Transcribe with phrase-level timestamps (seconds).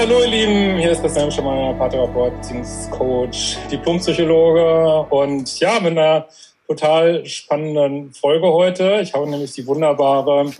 [0.00, 6.26] Hallo ihr Lieben, hier ist Christian Schemmer, Paartherapeut, Beziehungscoach, Diplompsychologe und ja, mit einer
[6.66, 9.00] total spannenden Folge heute.
[9.02, 10.50] Ich habe nämlich die wunderbare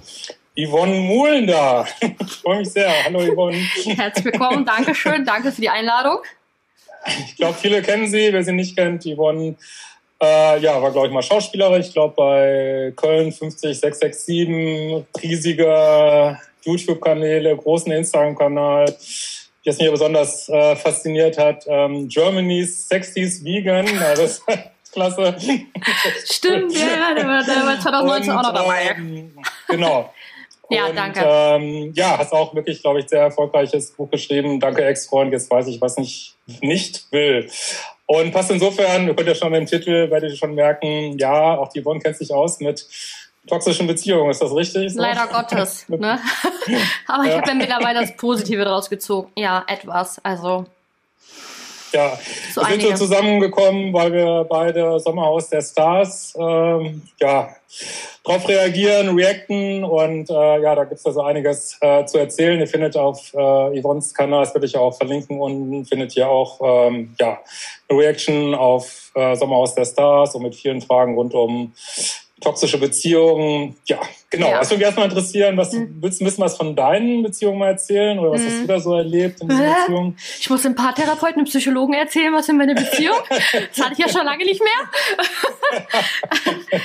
[0.55, 1.87] Yvonne Muhlen da.
[2.01, 2.93] Ich freue mich sehr.
[3.07, 3.57] Hallo Yvonne.
[3.57, 6.19] Herzlich willkommen, danke schön, danke für die Einladung.
[7.25, 9.05] Ich glaube, viele kennen sie, wer sie nicht kennt.
[9.05, 9.57] Yvonne
[10.23, 11.81] äh, ja, war, glaube ich, mal Schauspielerin.
[11.81, 18.97] Ich glaube, bei Köln 50667, riesige YouTube-Kanäle, großen Instagram-Kanal.
[19.65, 23.87] Das mich besonders äh, fasziniert hat, ähm, Germany's Sexiest Vegan.
[23.87, 24.43] Ja, das ist
[24.91, 25.37] klasse.
[26.25, 28.95] Stimmt, ja, der war, der war 2019 Und, auch noch dabei.
[28.97, 29.33] Ähm,
[29.69, 30.13] genau.
[30.73, 31.21] Ja, und, danke.
[31.25, 34.61] Ähm, ja, hast auch wirklich, glaube ich, sehr erfolgreiches Buch geschrieben.
[34.61, 35.33] Danke, Ex-Freund.
[35.33, 37.51] Jetzt weiß ich, was ich nicht will.
[38.07, 41.69] Und passt insofern, ihr könnt ja schon im Titel, werdet ihr schon merken, ja, auch
[41.69, 42.87] die Yvonne kennt sich aus mit
[43.51, 44.31] toxischen Beziehungen.
[44.31, 44.93] Ist das richtig?
[44.93, 45.01] So?
[45.01, 45.87] Leider Gottes.
[45.89, 46.19] ne?
[47.07, 49.31] Aber ich habe ja mittlerweile das Positive daraus gezogen.
[49.37, 50.19] Ja, etwas.
[50.25, 50.67] Also.
[51.93, 52.17] Ja,
[52.55, 57.49] so wir sind so zusammengekommen, weil wir beide Sommerhaus der Stars ähm, ja,
[58.23, 62.61] drauf reagieren, reacten und äh, ja, da gibt's also einiges äh, zu erzählen.
[62.61, 66.29] Ihr findet auf äh, Yvonnes Kanal, das werde ich ja auch verlinken unten, findet ihr
[66.29, 67.41] auch ähm, ja,
[67.89, 71.73] eine Reaction auf äh, Sommerhaus der Stars und mit vielen Fragen rund um
[72.41, 73.77] toxische Beziehungen.
[73.87, 74.51] Ja, genau.
[74.51, 74.59] Ja.
[74.59, 75.99] Also mich erstmal interessieren, was hm.
[76.01, 78.49] willst du ein bisschen was von deinen Beziehungen mal erzählen oder was hm.
[78.49, 80.17] hast du da so erlebt in diesen Beziehungen?
[80.39, 83.17] Ich muss ein paar Therapeuten und Psychologen erzählen, was sind meine Beziehung.
[83.29, 84.71] das hatte ich ja schon lange nicht mehr.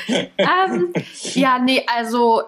[0.38, 0.94] ähm,
[1.34, 2.44] ja, nee, also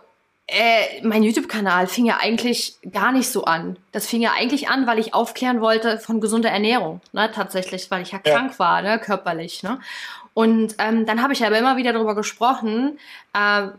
[0.50, 3.78] äh, mein YouTube-Kanal fing ja eigentlich gar nicht so an.
[3.92, 8.04] Das fing ja eigentlich an, weil ich aufklären wollte von gesunder Ernährung, ne, tatsächlich, weil
[8.04, 8.34] ich ja, ja.
[8.34, 9.80] krank war, ne, körperlich, ne.
[10.38, 13.00] Und ähm, dann habe ich aber immer wieder darüber gesprochen,
[13.34, 13.70] äh,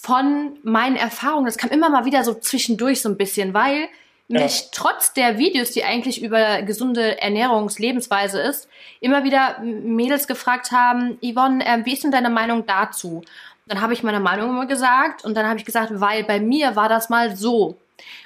[0.00, 1.44] von meinen Erfahrungen.
[1.44, 3.90] Das kam immer mal wieder so zwischendurch so ein bisschen, weil
[4.28, 4.40] ja.
[4.40, 11.18] mich trotz der Videos, die eigentlich über gesunde Ernährungslebensweise ist, immer wieder Mädels gefragt haben,
[11.20, 13.22] Yvonne, äh, wie ist denn deine Meinung dazu?
[13.66, 16.74] Dann habe ich meine Meinung immer gesagt und dann habe ich gesagt, weil bei mir
[16.74, 17.76] war das mal so.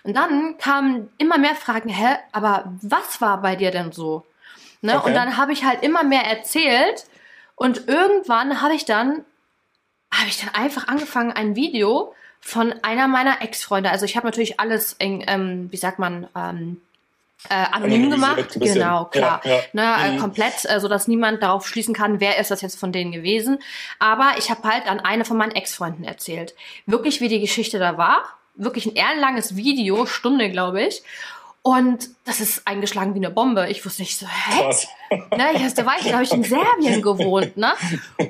[0.05, 4.25] Und dann kamen immer mehr Fragen, hä, aber was war bei dir denn so?
[4.83, 4.99] Ne?
[4.99, 5.09] Okay.
[5.09, 7.07] Und dann habe ich halt immer mehr erzählt
[7.57, 9.25] und irgendwann habe ich dann,
[10.13, 13.91] habe ich dann einfach angefangen, ein Video von einer meiner Ex-Freunde.
[13.91, 16.81] Also ich habe natürlich alles, in, ähm, wie sagt man, ähm,
[17.49, 19.61] äh, anonym gemacht, genau, klar, ja, ja.
[19.73, 20.19] Ne, mhm.
[20.19, 23.59] komplett, äh, so dass niemand darauf schließen kann, wer ist das jetzt von denen gewesen.
[23.99, 26.55] Aber ich habe halt an eine von meinen Ex-Freunden erzählt,
[26.87, 28.23] wirklich wie die Geschichte da war,
[28.55, 31.03] wirklich ein ehrenlanges Video, Stunde glaube ich.
[31.67, 33.67] Und das ist eingeschlagen wie eine Bombe.
[33.69, 34.73] Ich wusste nicht so, hä?
[35.37, 37.73] Ne, ich, da war ich, da habe ich in Serbien gewohnt, ne?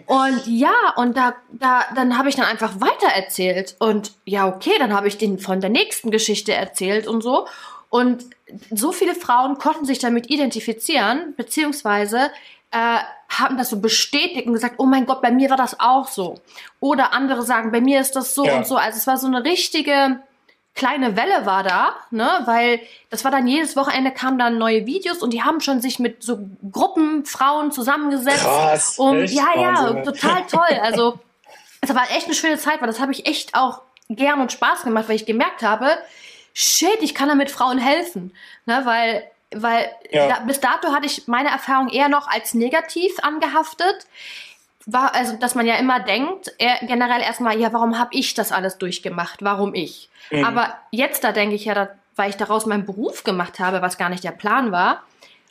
[0.06, 3.76] Und ja, und da, da, dann habe ich dann einfach weiter erzählt.
[3.78, 7.46] Und ja, okay, dann habe ich den von der nächsten Geschichte erzählt und so.
[7.90, 8.24] Und
[8.70, 12.30] so viele Frauen konnten sich damit identifizieren, beziehungsweise
[12.70, 12.98] äh,
[13.28, 16.40] haben das so bestätigt und gesagt, oh mein Gott, bei mir war das auch so.
[16.80, 18.56] Oder andere sagen, bei mir ist das so ja.
[18.56, 18.76] und so.
[18.76, 20.20] Also es war so eine richtige
[20.76, 25.18] kleine Welle war da, ne, weil das war dann jedes Wochenende kamen dann neue Videos
[25.18, 26.38] und die haben schon sich mit so
[26.70, 28.44] Gruppen Frauen zusammengesetzt.
[28.44, 30.80] Krass, um, ja, ja, total toll.
[30.82, 31.18] Also
[31.80, 34.82] es war echt eine schöne Zeit, weil das habe ich echt auch gern und Spaß
[34.82, 35.98] gemacht, weil ich gemerkt habe,
[36.52, 38.34] shit, ich kann damit Frauen helfen,
[38.66, 40.28] ne, weil weil ja.
[40.28, 44.06] da, bis dato hatte ich meine Erfahrung eher noch als negativ angehaftet
[44.86, 48.52] war, also dass man ja immer denkt, er, generell erstmal, ja, warum habe ich das
[48.52, 49.42] alles durchgemacht?
[49.42, 50.08] Warum ich?
[50.30, 50.44] Mhm.
[50.44, 53.98] Aber jetzt, da denke ich ja, da, weil ich daraus meinen Beruf gemacht habe, was
[53.98, 55.02] gar nicht der Plan war,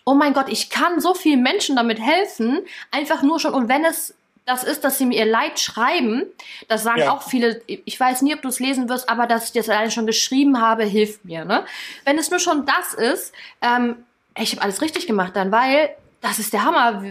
[0.06, 2.59] oh mein Gott, ich kann so vielen Menschen damit helfen,
[2.91, 4.16] einfach nur schon, und wenn es
[4.46, 6.23] das ist, dass sie mir ihr Leid schreiben,
[6.67, 7.12] das sagen ja.
[7.12, 9.90] auch viele, ich weiß nie, ob du es lesen wirst, aber dass ich das alleine
[9.90, 11.46] schon geschrieben habe, hilft mir.
[11.46, 11.66] Ne?
[12.03, 14.05] Wenn es nur schon das ist, ähm,
[14.38, 15.90] ich habe alles richtig gemacht dann, weil
[16.26, 17.04] das ist der Hammer.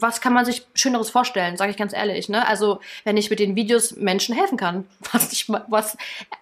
[0.00, 2.30] Was kann man sich Schöneres vorstellen, sage ich ganz ehrlich.
[2.30, 2.46] Ne?
[2.46, 5.96] Also, wenn ich mit den Videos Menschen helfen kann, was, ich, was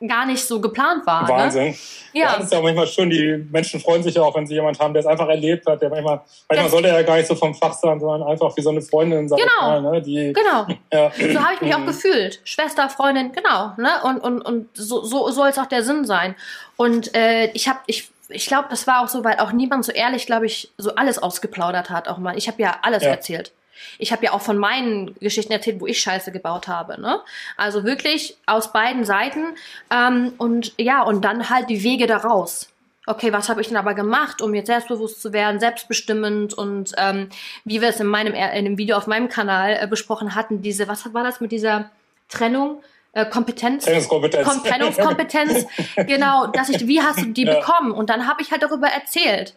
[0.07, 1.23] gar nicht so geplant war.
[1.23, 1.29] Ne?
[1.29, 1.65] Wahnsinn.
[1.71, 1.75] Ne?
[2.13, 2.37] Ja.
[2.37, 3.11] Das ist ja auch manchmal schön.
[3.11, 5.83] Die Menschen freuen sich ja auch, wenn sie jemanden haben, der es einfach erlebt hat.
[5.83, 8.63] Der manchmal, manchmal soll er ja gar nicht so vom Fach sein, sondern einfach wie
[8.63, 9.39] so eine Freundin sein.
[9.41, 9.81] Genau.
[9.81, 10.03] Mal, ne?
[10.03, 10.67] Die, genau.
[10.93, 11.11] Ja.
[11.11, 12.41] So habe ich mich auch gefühlt.
[12.45, 13.73] Schwester, Freundin, genau.
[13.77, 13.91] Ne?
[14.03, 16.35] Und, und, und so, so soll es auch der Sinn sein.
[16.77, 19.93] Und äh, ich habe, ich ich glaube, das war auch so, weil auch niemand so
[19.93, 22.09] ehrlich, glaube ich, so alles ausgeplaudert hat.
[22.09, 22.37] Auch mal.
[22.37, 23.11] Ich habe ja alles ja.
[23.11, 23.53] erzählt.
[23.99, 27.01] Ich habe ja auch von meinen Geschichten erzählt, wo ich Scheiße gebaut habe.
[27.01, 27.21] Ne?
[27.57, 29.57] Also wirklich aus beiden Seiten.
[29.91, 32.69] Ähm, und ja, und dann halt die Wege daraus.
[33.07, 37.31] Okay, was habe ich denn aber gemacht, um jetzt selbstbewusst zu werden, selbstbestimmend und ähm,
[37.65, 40.87] wie wir es in meinem in dem Video auf meinem Kanal äh, besprochen hatten, diese,
[40.87, 41.91] was war das mit dieser
[42.29, 42.83] Trennung?
[43.13, 45.67] Äh, Kompetenz, Trainingskompetenz, Trainingskompetenz,
[46.07, 47.59] genau, dass ich, wie hast du die ja.
[47.59, 47.93] bekommen?
[47.93, 49.55] Und dann habe ich halt darüber erzählt.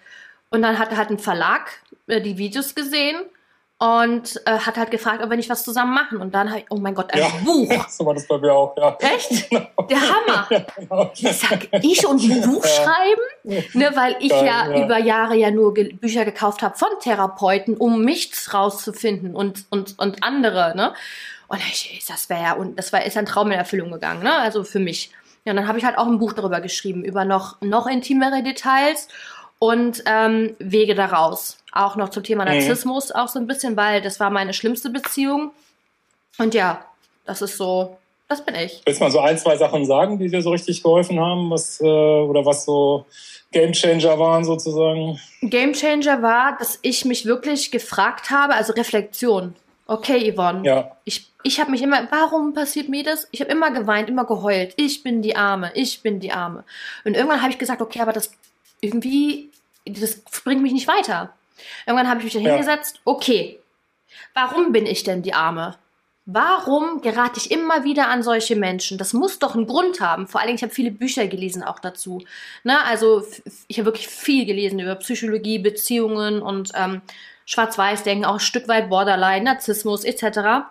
[0.50, 3.18] Und dann hat halt ein Verlag äh, die Videos gesehen
[3.80, 6.20] und äh, hat halt gefragt, ob wir nicht was zusammen machen.
[6.20, 7.28] Und dann habe ich, oh mein Gott, ein ja.
[7.44, 7.70] Buch.
[7.90, 8.98] so war das bei mir auch, ja.
[9.00, 9.50] Echt?
[9.54, 9.88] Genau.
[9.90, 10.48] Der Hammer.
[10.52, 11.12] Ja, genau.
[11.16, 12.72] Ich sag, ich und ein Buch ja.
[12.72, 13.68] schreiben?
[13.74, 18.04] Ne, weil ich ja, über Jahre ja nur ge Bücher gekauft habe von Therapeuten, um
[18.04, 20.94] mich rauszufinden und, und, und andere, ne?
[21.48, 24.34] Und ich, das wäre ja, und das war, ist ein Traum in Erfüllung gegangen, ne?
[24.34, 25.12] Also für mich.
[25.46, 28.44] Ja, und dann habe ich halt auch ein Buch darüber geschrieben, über noch, noch intimere
[28.44, 29.10] Details
[29.64, 31.58] und ähm, Wege daraus.
[31.72, 32.52] Auch noch zum Thema mhm.
[32.52, 33.16] Narzissmus, mhm.
[33.16, 35.52] auch so ein bisschen, weil das war meine schlimmste Beziehung.
[36.38, 36.84] Und ja,
[37.26, 37.96] das ist so,
[38.28, 38.82] das bin ich.
[38.84, 41.80] Willst du mal so ein, zwei Sachen sagen, die dir so richtig geholfen haben, was
[41.80, 43.06] äh, oder was so
[43.54, 45.18] Gamechanger waren sozusagen?
[45.42, 49.56] Gamechanger war, dass ich mich wirklich gefragt habe, also Reflexion.
[49.86, 50.68] Okay, Yvonne.
[50.68, 50.98] Ja.
[51.06, 53.30] Ich, ich habe mich immer, warum passiert mir das?
[53.32, 54.74] Ich habe immer geweint, immer geheult.
[54.76, 56.66] Ich bin die Arme, ich bin die Arme.
[57.06, 58.32] Und irgendwann habe ich gesagt, okay, aber das
[58.84, 59.50] irgendwie,
[59.86, 61.34] das bringt mich nicht weiter.
[61.86, 62.52] Irgendwann habe ich mich dann ja.
[62.52, 63.60] hingesetzt, okay,
[64.34, 65.78] warum bin ich denn die Arme?
[66.26, 68.98] Warum gerate ich immer wieder an solche Menschen?
[68.98, 70.28] Das muss doch einen Grund haben.
[70.28, 72.24] Vor allen Dingen, ich habe viele Bücher gelesen auch dazu.
[72.64, 72.82] Ne?
[72.86, 73.26] Also
[73.68, 77.02] ich habe wirklich viel gelesen über Psychologie, Beziehungen und ähm,
[77.46, 80.66] Schwarz-Weiß-Denken, auch ein Stück weit Borderline, Narzissmus etc.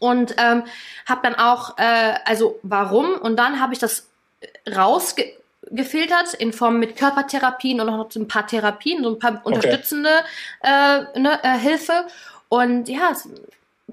[0.00, 0.64] Und ähm,
[1.06, 3.14] habe dann auch, äh, also warum?
[3.14, 4.08] Und dann habe ich das
[4.68, 5.32] rausge
[5.70, 9.40] gefiltert in Form mit Körpertherapien und noch ein paar Therapien, so ein paar okay.
[9.44, 10.10] unterstützende
[10.62, 12.06] äh, ne, äh, Hilfe.
[12.48, 13.12] Und ja,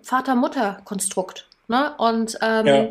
[0.03, 1.45] Vater-Mutter-Konstrukt.
[1.67, 1.93] Ne?
[1.97, 2.87] Und ähm, ja.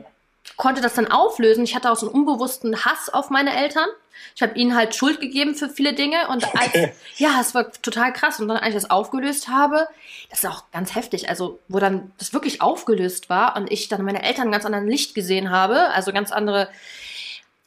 [0.57, 1.65] konnte das dann auflösen.
[1.65, 3.87] Ich hatte auch so einen unbewussten Hass auf meine Eltern.
[4.35, 6.93] Ich habe ihnen halt Schuld gegeben für viele Dinge und als, okay.
[7.17, 8.41] ja, es war total krass.
[8.41, 9.89] Und dann, als ich das aufgelöst habe,
[10.31, 11.29] das ist auch ganz heftig.
[11.29, 15.15] Also, wo dann das wirklich aufgelöst war und ich dann meine Eltern ganz anderen Licht
[15.15, 16.69] gesehen habe, also ganz andere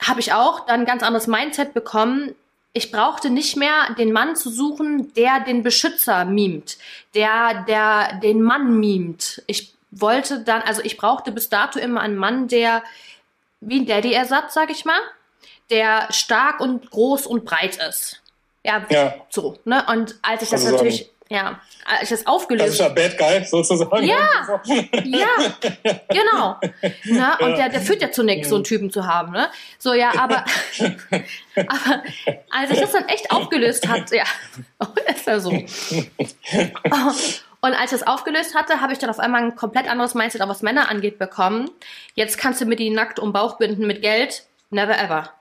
[0.02, 2.36] habe ich auch dann ein ganz anderes Mindset bekommen.
[2.74, 6.78] Ich brauchte nicht mehr den Mann zu suchen, der den Beschützer mimt,
[7.14, 9.44] der, der den Mann mimt.
[9.48, 12.84] Ich wollte dann, also ich brauchte bis dato immer einen Mann, der
[13.62, 15.00] wie ein Daddy-Ersatz, sag ich mal,
[15.70, 18.22] der stark und groß und breit ist.
[18.64, 19.14] Ja, ja.
[19.30, 19.60] so.
[19.66, 19.86] Ne?
[19.88, 22.94] Und als ich das also natürlich ja, als ich das aufgelöst habe.
[22.94, 24.04] Bad Guy sozusagen.
[24.04, 24.62] Ja,
[25.04, 25.28] ja,
[26.08, 26.60] genau.
[27.06, 29.32] Na, und der, der führt ja zu nichts, so einen Typen zu haben.
[29.32, 29.50] Ne?
[29.80, 30.46] So, ja, aber,
[31.56, 32.04] aber
[32.52, 34.26] als ich das dann echt aufgelöst hatte, ja,
[35.16, 35.50] ist ja so.
[35.50, 40.44] Und als ich das aufgelöst hatte, habe ich dann auf einmal ein komplett anderes Mindset,
[40.44, 41.72] auch was Männer angeht, bekommen.
[42.14, 44.44] Jetzt kannst du mir die nackt um Bauch binden mit Geld.
[44.70, 45.32] Never ever.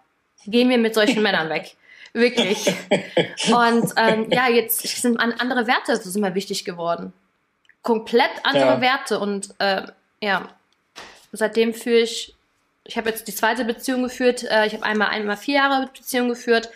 [0.47, 1.77] Geh mir mit solchen Männern weg.
[2.15, 2.67] Wirklich.
[3.53, 7.13] Und ähm, ja, jetzt sind andere Werte das ist immer wichtig geworden.
[7.83, 8.81] Komplett andere ja.
[8.81, 9.19] Werte.
[9.19, 9.83] Und äh,
[10.21, 10.49] ja,
[11.33, 12.35] seitdem führe ich,
[12.85, 16.29] ich habe jetzt die zweite Beziehung geführt, äh, ich habe einmal einmal vier Jahre Beziehung
[16.29, 16.71] geführt.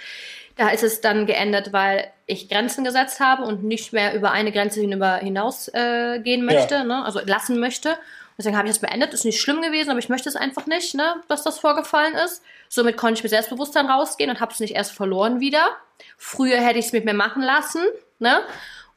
[0.56, 4.52] Da ist es dann geendet, weil ich Grenzen gesetzt habe und nicht mehr über eine
[4.52, 6.84] Grenze hinüber hinaus äh, gehen möchte, ja.
[6.84, 7.04] ne?
[7.04, 7.98] also lassen möchte.
[8.38, 9.14] Deswegen habe ich das beendet.
[9.14, 12.42] Ist nicht schlimm gewesen, aber ich möchte es einfach nicht, ne, dass das vorgefallen ist.
[12.68, 15.76] Somit konnte ich mit Selbstbewusstsein rausgehen und habe es nicht erst verloren wieder.
[16.18, 17.82] Früher hätte ich es mit mir machen lassen,
[18.18, 18.40] ne?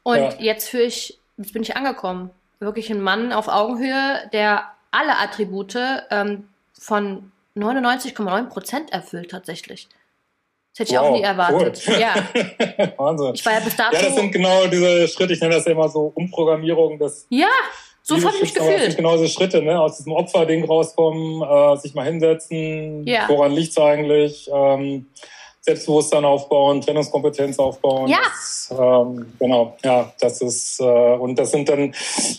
[0.02, 0.34] Und ja.
[0.38, 2.30] jetzt fühle ich, jetzt bin ich angekommen.
[2.58, 5.76] Wirklich ein Mann auf Augenhöhe, der alle Attribute
[6.10, 9.88] ähm, von 99,9 Prozent erfüllt tatsächlich.
[10.72, 11.82] Das hätte ich wow, auch nie erwartet.
[11.86, 11.98] Cool.
[11.98, 12.14] Ja.
[12.96, 13.34] Wahnsinn.
[13.34, 13.96] Ich war ja bis dato.
[13.96, 17.48] Ja, das sind genau diese Schritte, ich nenne das ja immer so Umprogrammierung des ja.
[18.18, 18.88] So habe ich mich gefühlt.
[18.88, 19.80] Das genau diese Schritte, ne?
[19.80, 23.28] aus diesem Opferding rauskommen, äh, sich mal hinsetzen, ja.
[23.28, 25.06] woran liegt es eigentlich, ähm,
[25.62, 28.08] Selbstbewusstsein aufbauen, Trennungskompetenz aufbauen.
[28.08, 28.18] Ja.
[28.22, 31.94] Das, ähm, genau, ja, das ist, äh, und das sind dann,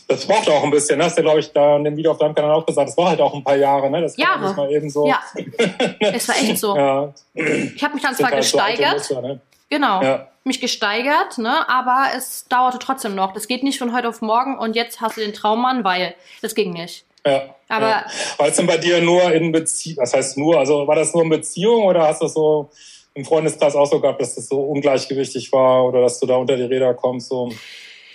[0.08, 1.04] das braucht auch ein bisschen, ne?
[1.04, 2.98] das hast du, glaube ich, da in dem Video auf deinem Kanal auch gesagt, das
[2.98, 4.02] war halt auch ein paar Jahre, ne?
[4.02, 4.48] Das Jahre.
[4.48, 5.08] Nicht mal eben so.
[5.08, 5.22] Ja,
[6.00, 6.76] es war echt so.
[6.76, 7.14] ja.
[7.36, 9.40] Ich habe mich dann zwar halt gesteigert, so Muster, ne?
[9.72, 10.28] Genau, ja.
[10.44, 11.68] mich gesteigert, ne?
[11.68, 13.34] aber es dauerte trotzdem noch.
[13.34, 16.14] Das geht nicht von heute auf morgen und jetzt hast du den Traummann, weil
[16.44, 17.06] das ging nicht.
[17.26, 17.56] Ja.
[17.68, 18.06] Aber ja.
[18.38, 21.24] war es denn bei dir nur in Beziehung, was heißt nur, also war das nur
[21.24, 22.70] in Beziehung oder hast du so
[23.14, 26.56] im Freundeskreis auch so gehabt, dass das so ungleichgewichtig war oder dass du da unter
[26.56, 27.30] die Räder kommst?
[27.30, 27.52] So.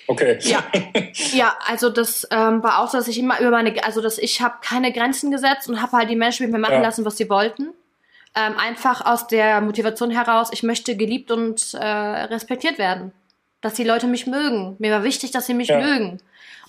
[0.08, 0.38] Okay.
[0.42, 0.64] Ja,
[1.32, 4.40] ja also das ähm, war auch so, dass ich immer über meine, also dass ich
[4.40, 6.82] habe keine Grenzen gesetzt und habe halt die Menschen mit mir machen ja.
[6.82, 7.72] lassen, was sie wollten.
[8.36, 13.12] Ähm, einfach aus der Motivation heraus, ich möchte geliebt und äh, respektiert werden.
[13.62, 14.76] Dass die Leute mich mögen.
[14.78, 15.80] Mir war wichtig, dass sie mich ja.
[15.80, 16.20] mögen.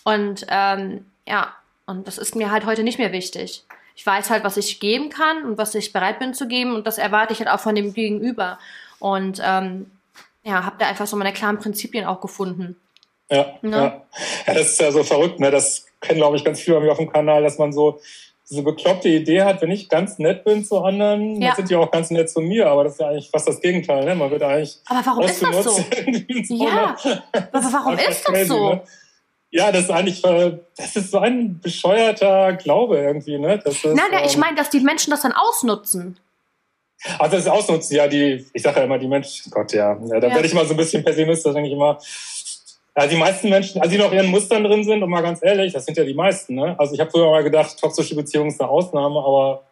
[0.04, 1.54] Und ähm, ja,
[1.86, 3.66] und das ist mir halt heute nicht mehr wichtig
[3.98, 6.86] ich weiß halt, was ich geben kann und was ich bereit bin zu geben und
[6.86, 8.60] das erwarte ich halt auch von dem Gegenüber.
[9.00, 9.90] Und ähm,
[10.44, 12.80] ja, habe da einfach so meine klaren Prinzipien auch gefunden.
[13.30, 13.76] Ja, ne?
[13.76, 14.06] ja.
[14.46, 15.50] ja, das ist ja so verrückt, ne?
[15.50, 18.00] Das kennen, glaube ich, ganz viele bei mir auf dem Kanal, dass man so
[18.50, 21.50] diese bekloppte Idee hat, wenn ich ganz nett bin zu anderen, ja.
[21.50, 22.68] dann sind die auch ganz nett zu mir.
[22.68, 24.06] Aber das ist ja eigentlich fast das Gegenteil.
[24.06, 24.16] Ne?
[24.16, 24.80] Man wird eigentlich.
[24.86, 25.78] Aber warum ist das so?
[26.56, 27.24] ja, ne?
[27.32, 28.70] aber warum ist das crazy, so?
[28.70, 28.82] Ne?
[29.50, 33.60] Ja, das ist eigentlich, das ist so ein bescheuerter Glaube irgendwie, ne?
[33.64, 36.20] Das ist, nein, nein, ich ähm, meine, dass die Menschen das dann ausnutzen.
[37.20, 40.28] Also das ausnutzen, ja, die, ich sage ja immer, die Menschen, Gott, ja, ja da
[40.28, 40.34] ja.
[40.34, 42.00] werde ich mal so ein bisschen pessimistisch, denke ich immer.
[42.98, 45.72] Ja, die meisten Menschen, also die noch ihren Mustern drin sind, und mal ganz ehrlich,
[45.72, 46.56] das sind ja die meisten.
[46.56, 46.76] Ne?
[46.80, 49.64] Also ich habe früher mal gedacht, toxische Beziehungen ist eine Ausnahme, aber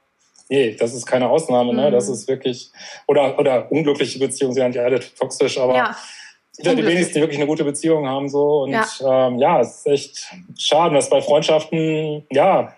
[0.48, 1.72] nee, das ist keine Ausnahme.
[1.74, 1.80] Mhm.
[1.80, 1.92] Ne?
[1.92, 2.14] Das mhm.
[2.14, 2.70] ist wirklich,
[3.08, 5.96] oder, oder unglückliche Beziehungen sind ja alle toxisch, aber ja
[6.58, 8.30] die wenigsten, die wirklich eine gute Beziehung haben.
[8.30, 12.74] so Und ja, ähm, ja es ist echt schade, dass bei Freundschaften, ja,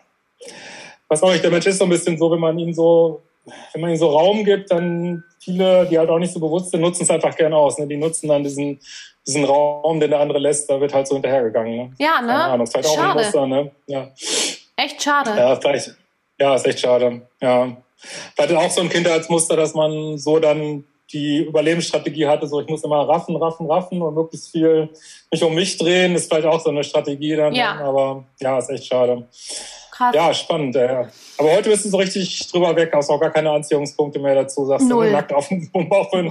[1.08, 3.22] was auch nicht, der Mensch ist so ein bisschen so, wenn man ihn so
[3.74, 6.82] wenn man ihnen so Raum gibt, dann viele, die halt auch nicht so bewusst sind,
[6.82, 7.78] nutzen es einfach gerne aus.
[7.78, 7.88] Ne?
[7.88, 8.80] Die nutzen dann diesen,
[9.28, 11.76] diesen Raum, den der andere lässt, da wird halt so hinterhergegangen.
[11.76, 11.94] Ne?
[12.00, 12.28] Ja, ne?
[12.28, 13.00] Keine Ahnung, ist halt schade.
[13.00, 13.72] auch ein Muster, ne?
[13.86, 14.12] Ja.
[14.78, 15.32] Echt schade.
[15.38, 15.96] Ja, vielleicht.
[16.40, 17.22] Ja, ist echt schade.
[17.42, 17.76] Ja.
[18.36, 22.84] Vielleicht auch so ein Kindheitsmuster, dass man so dann die Überlebensstrategie hatte, so ich muss
[22.84, 24.90] immer raffen, raffen, raffen und möglichst viel
[25.32, 27.54] mich um mich drehen, ist vielleicht auch so eine Strategie dann.
[27.54, 27.80] Ja.
[27.80, 29.28] Aber ja, ist echt schade.
[29.98, 30.14] Krass.
[30.14, 30.76] Ja, spannend.
[30.76, 31.08] Ja.
[31.40, 34.64] Aber heute bist du so richtig drüber weg, hast auch gar keine Anziehungspunkte mehr dazu,
[34.66, 35.08] sagst Null.
[35.08, 36.12] du nackt auf dem Bauch.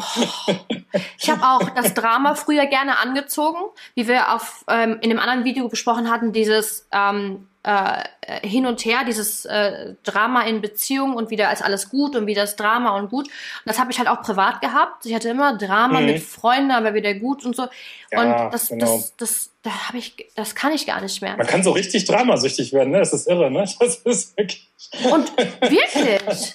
[1.18, 3.58] Ich habe auch das Drama früher gerne angezogen,
[3.94, 8.84] wie wir auf ähm, in dem anderen Video besprochen hatten, dieses ähm, äh, hin und
[8.84, 12.96] her, dieses äh, Drama in Beziehung und wieder ist alles gut und wieder ist Drama
[12.96, 13.26] und gut.
[13.26, 13.32] Und
[13.64, 15.04] das habe ich halt auch privat gehabt.
[15.04, 16.06] Ich hatte immer Drama mhm.
[16.06, 17.66] mit Freunden, aber wieder gut und so.
[18.12, 18.86] Ja, und das, genau.
[18.86, 21.36] das, das, da habe ich, das kann ich gar nicht mehr.
[21.36, 23.00] Man kann so richtig dramasüchtig werden, ne?
[23.00, 23.64] Das ist irre, ne?
[23.80, 24.68] Das ist wirklich.
[25.12, 26.54] Und wirklich.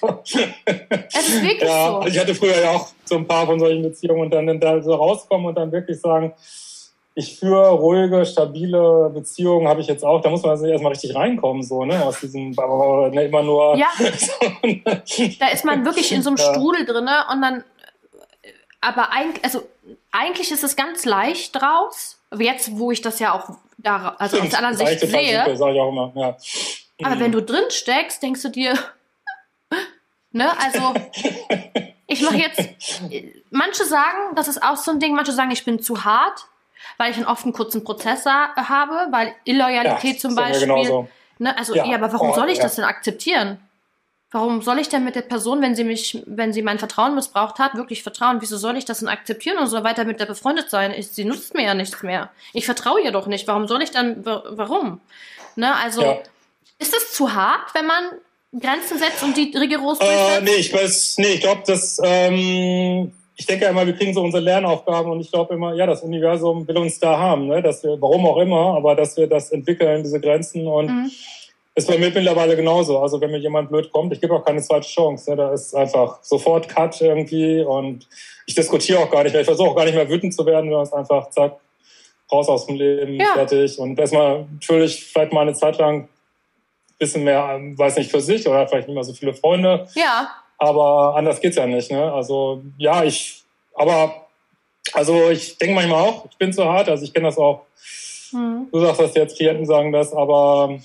[1.12, 1.96] es ist wirklich ja, so.
[1.98, 4.80] Also ich hatte früher ja auch so ein paar von solchen Beziehungen und dann da
[4.80, 6.32] so rauskommen und dann wirklich sagen,
[7.14, 10.22] ich führe ruhige, stabile Beziehungen, habe ich jetzt auch.
[10.22, 12.02] Da muss man also erstmal richtig reinkommen, so, ne?
[12.04, 13.76] Aus diesem, ne, immer nur.
[13.76, 13.88] Ja.
[15.38, 16.44] da ist man wirklich in so einem ja.
[16.44, 17.64] Strudel drin, und dann,
[18.80, 19.62] aber eigentlich, also,
[20.10, 22.18] eigentlich ist es ganz leicht draus.
[22.38, 25.38] Jetzt, wo ich das ja auch da, also Stimmt, aus anderen Sicht sehe.
[25.44, 26.36] Super, sag ich auch immer, ja.
[27.02, 27.20] Aber mhm.
[27.20, 28.74] wenn du drin steckst, denkst du dir,
[30.32, 30.94] ne, also,
[32.06, 32.70] ich mache jetzt,
[33.50, 36.46] manche sagen, das ist auch so ein Ding, manche sagen, ich bin zu hart
[36.98, 41.06] weil ich einen oft einen kurzen Prozess habe, weil Illoyalität ja, zum Beispiel.
[41.38, 42.64] Ne, also, ja, ja aber warum oh, soll ich ja.
[42.64, 43.58] das denn akzeptieren?
[44.30, 47.58] Warum soll ich denn mit der Person, wenn sie mich, wenn sie mein Vertrauen missbraucht
[47.58, 48.38] hat, wirklich vertrauen?
[48.40, 50.94] Wieso soll ich das denn akzeptieren und so weiter mit der befreundet sein?
[50.96, 52.30] Ich, sie nutzt mir ja nichts mehr.
[52.54, 53.46] Ich vertraue ihr doch nicht.
[53.46, 55.00] Warum soll ich dann, warum?
[55.56, 56.22] Ne, also,
[56.78, 58.04] ist es zu hart, wenn man
[58.58, 60.38] Grenzen setzt und die rigoros durchsetzt?
[60.38, 64.22] Äh, nee, ich weiß, nee, ich glaube, das, ähm, ich denke immer, wir kriegen so
[64.22, 67.62] unsere Lernaufgaben und ich glaube immer, ja, das Universum will uns da haben, ne?
[67.62, 71.10] dass wir, warum auch immer, aber dass wir das entwickeln, diese Grenzen und mhm.
[71.74, 72.98] ist bei mir mittlerweile genauso.
[72.98, 75.30] Also wenn mir jemand blöd kommt, ich gebe auch keine zweite Chance.
[75.30, 75.36] Ne?
[75.36, 78.06] Da ist einfach sofort Cut irgendwie und
[78.46, 79.40] ich diskutiere auch gar nicht mehr.
[79.40, 81.56] Ich versuche auch gar nicht mehr wütend zu werden, sondern es einfach zack,
[82.30, 83.34] raus aus dem Leben, ja.
[83.34, 83.78] fertig.
[83.78, 86.08] Und erstmal natürlich vielleicht mal eine Zeit lang ein
[86.98, 89.88] bisschen mehr, weiß nicht, für sich oder vielleicht nicht mehr so viele Freunde.
[89.94, 90.30] Ja.
[90.62, 91.90] Aber anders geht's ja nicht.
[91.90, 92.12] Ne?
[92.12, 93.42] Also ja, ich,
[93.74, 94.28] aber
[94.92, 96.88] also ich denke manchmal auch, ich bin zu hart.
[96.88, 97.62] Also ich kenne das auch.
[98.30, 98.68] Mhm.
[98.70, 100.78] Du sagst das jetzt, Klienten sagen das, aber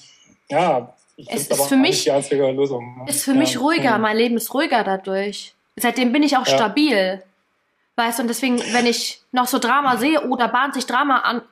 [0.50, 2.98] ja, ich es ist für mich die einzige Lösung.
[2.98, 3.06] Ne?
[3.08, 3.38] Ist für ja.
[3.38, 3.98] mich ruhiger.
[3.98, 4.02] Mhm.
[4.02, 5.54] Mein Leben ist ruhiger dadurch.
[5.76, 6.56] Seitdem bin ich auch ja.
[6.56, 7.24] stabil.
[7.96, 11.18] Weißt du, und deswegen, wenn ich noch so Drama sehe, oh, da bahnt sich Drama
[11.18, 11.44] an,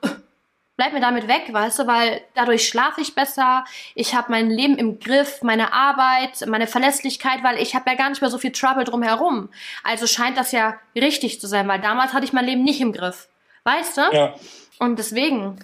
[0.77, 3.63] bleib mir damit weg, weißt du, weil dadurch schlafe ich besser,
[3.93, 8.09] ich habe mein Leben im Griff, meine Arbeit, meine Verlässlichkeit, weil ich habe ja gar
[8.09, 9.49] nicht mehr so viel Trouble drumherum.
[9.83, 12.91] Also scheint das ja richtig zu sein, weil damals hatte ich mein Leben nicht im
[12.91, 13.27] Griff.
[13.63, 14.01] Weißt du?
[14.11, 14.35] Ja.
[14.79, 15.59] Und deswegen,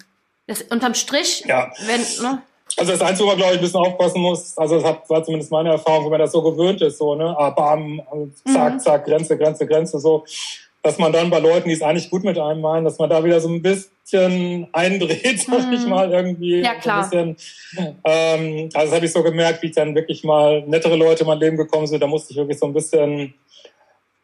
[0.46, 1.70] das, unterm Strich, ja.
[1.86, 2.42] wenn, ne?
[2.78, 5.52] Also das Einzige, wo man, glaube ich, ein bisschen aufpassen muss, also das war zumindest
[5.52, 8.00] meine Erfahrung, wenn man das so gewöhnt ist, so, ne, ah, bam,
[8.46, 8.80] zack, mhm.
[8.80, 10.24] zack, Grenze, Grenze, Grenze, so,
[10.82, 13.24] dass man dann bei Leuten, die es eigentlich gut mit einem meinen, dass man da
[13.24, 15.88] wieder so ein bisschen eindreht, sag ich mhm.
[15.88, 16.60] mal, irgendwie.
[16.60, 17.08] Ja, klar.
[17.08, 17.36] Bisschen,
[18.04, 21.38] ähm, also das habe ich so gemerkt, wie dann wirklich mal nettere Leute in mein
[21.38, 22.02] Leben gekommen sind.
[22.02, 23.32] Da musste ich wirklich so ein bisschen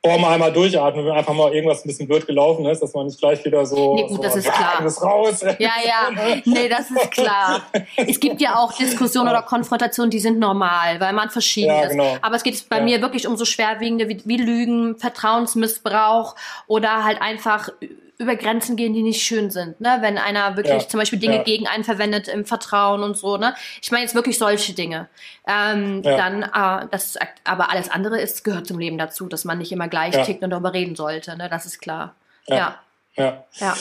[0.05, 3.19] mal einmal durchatmen, wenn einfach mal irgendwas ein bisschen blöd gelaufen ist, dass man nicht
[3.19, 4.79] gleich wieder so, nee, gut, so das ist klar.
[4.79, 5.41] Alles raus.
[5.59, 7.63] Ja, ja, nee, das ist klar.
[7.97, 11.91] es gibt ja auch Diskussionen oder Konfrontationen, die sind normal, weil man verschieden ja, ist.
[11.91, 12.17] Genau.
[12.23, 12.85] Aber es geht bei ja.
[12.85, 16.37] mir wirklich um so schwerwiegende wie, wie Lügen, Vertrauensmissbrauch
[16.69, 17.71] oder halt einfach
[18.19, 19.99] über Grenzen gehen, die nicht schön sind, ne?
[20.01, 21.43] Wenn einer wirklich ja, zum Beispiel Dinge ja.
[21.45, 23.55] gegen einen verwendet im Vertrauen und so, ne?
[23.81, 25.09] Ich meine jetzt wirklich solche Dinge.
[25.47, 26.17] Ähm, ja.
[26.17, 29.87] Dann, äh, das, aber alles andere ist gehört zum Leben dazu, dass man nicht immer
[29.87, 31.49] gleich tickt und darüber reden sollte, ne?
[31.49, 32.17] Das ist klar.
[32.49, 32.79] Ja.
[33.15, 33.45] Ja.
[33.55, 33.75] Ja.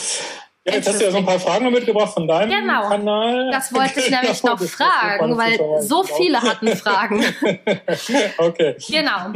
[0.67, 2.89] Ja, jetzt hast du ja so ein paar Fragen mitgebracht von deinem genau.
[2.89, 3.49] Kanal.
[3.51, 7.23] Das wollte ich nämlich noch fragen, weil so viele hatten Fragen.
[8.37, 8.75] okay.
[8.89, 9.31] Genau.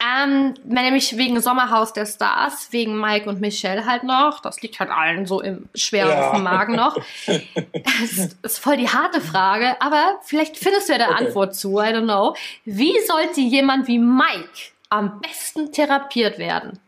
[0.00, 4.40] Ähm, nämlich wegen Sommerhaus der Stars, wegen Mike und Michelle halt noch.
[4.40, 6.26] Das liegt halt allen so im schwer ja.
[6.28, 6.96] auf dem Magen noch.
[7.84, 11.26] Das ist voll die harte Frage, aber vielleicht findest du ja eine okay.
[11.26, 11.78] Antwort zu.
[11.78, 12.36] I don't know.
[12.64, 16.78] Wie sollte jemand wie Mike am besten therapiert werden?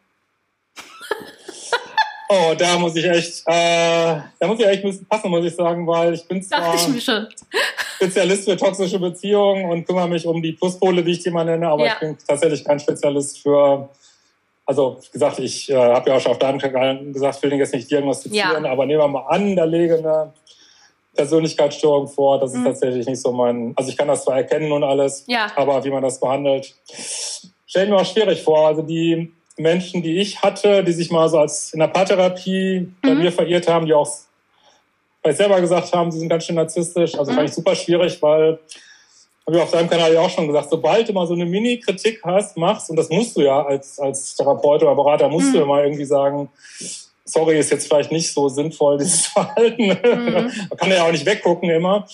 [2.30, 5.54] Oh, da muss ich echt, äh, da muss ich echt ein bisschen passen, muss ich
[5.54, 7.10] sagen, weil ich bin zwar ich
[7.96, 11.68] Spezialist für toxische Beziehungen und kümmere mich um die Pluspole, wie ich die mal nenne,
[11.68, 11.94] aber ja.
[11.94, 13.88] ich bin tatsächlich kein Spezialist für,
[14.66, 17.60] also wie gesagt, ich äh, habe ja auch schon auf deinem Kanal gesagt, will den
[17.60, 18.70] jetzt nicht diagnostizieren, ja.
[18.70, 20.32] aber nehmen wir mal an, da lege eine
[21.14, 22.64] Persönlichkeitsstörung vor, das ist mhm.
[22.66, 25.50] tatsächlich nicht so mein, also ich kann das zwar erkennen und alles, ja.
[25.56, 26.74] aber wie man das behandelt,
[27.66, 28.66] stellen mir auch schwierig vor.
[28.66, 33.14] Also die Menschen, die ich hatte, die sich mal so als in der Paartherapie bei
[33.14, 33.22] mhm.
[33.22, 34.10] mir verirrt haben, die auch
[35.22, 37.18] bei selber gesagt haben, sie sind ganz schön narzisstisch.
[37.18, 37.36] Also mhm.
[37.36, 38.58] fand ich super schwierig, weil
[39.46, 42.20] habe ich auf deinem Kanal ja auch schon gesagt, sobald du mal so eine Mini-Kritik
[42.22, 45.52] hast, machst, und das musst du ja als, als Therapeut oder Berater, musst mhm.
[45.52, 46.50] du ja mal irgendwie sagen,
[47.24, 49.88] sorry, ist jetzt vielleicht nicht so sinnvoll, dieses Verhalten.
[49.88, 50.52] Mhm.
[50.68, 52.06] Man kann ja auch nicht weggucken immer.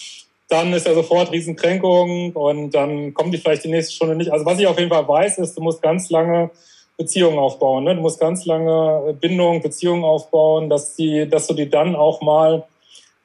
[0.48, 4.30] Dann ist ja sofort Riesenkränkung und dann kommt die vielleicht die nächste Stunde nicht.
[4.30, 6.50] Also was ich auf jeden Fall weiß, ist, du musst ganz lange
[6.96, 7.84] Beziehungen aufbauen.
[7.84, 7.96] Ne?
[7.96, 12.64] Du musst ganz lange Bindungen, Beziehungen aufbauen, dass, die, dass du die dann auch mal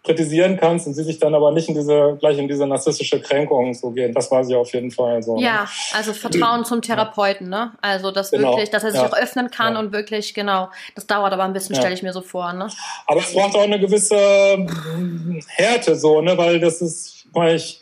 [0.04, 3.74] kritisieren kannst und sie sich dann aber nicht in diese, gleich in diese narzisstische Kränkung
[3.74, 4.14] so gehen.
[4.14, 5.36] Das weiß ich auf jeden Fall so.
[5.36, 5.44] Ne?
[5.44, 7.74] Ja, also Vertrauen zum Therapeuten, ne?
[7.82, 8.52] Also, dass genau.
[8.52, 9.08] wirklich, dass er sich ja.
[9.08, 9.80] auch öffnen kann ja.
[9.80, 10.70] und wirklich, genau.
[10.96, 11.82] Das dauert aber ein bisschen, ja.
[11.82, 12.70] stelle ich mir so vor, ne?
[13.08, 14.18] Aber es braucht auch eine gewisse
[15.48, 16.38] Härte, so, ne?
[16.38, 17.82] Weil das ist, weil ich,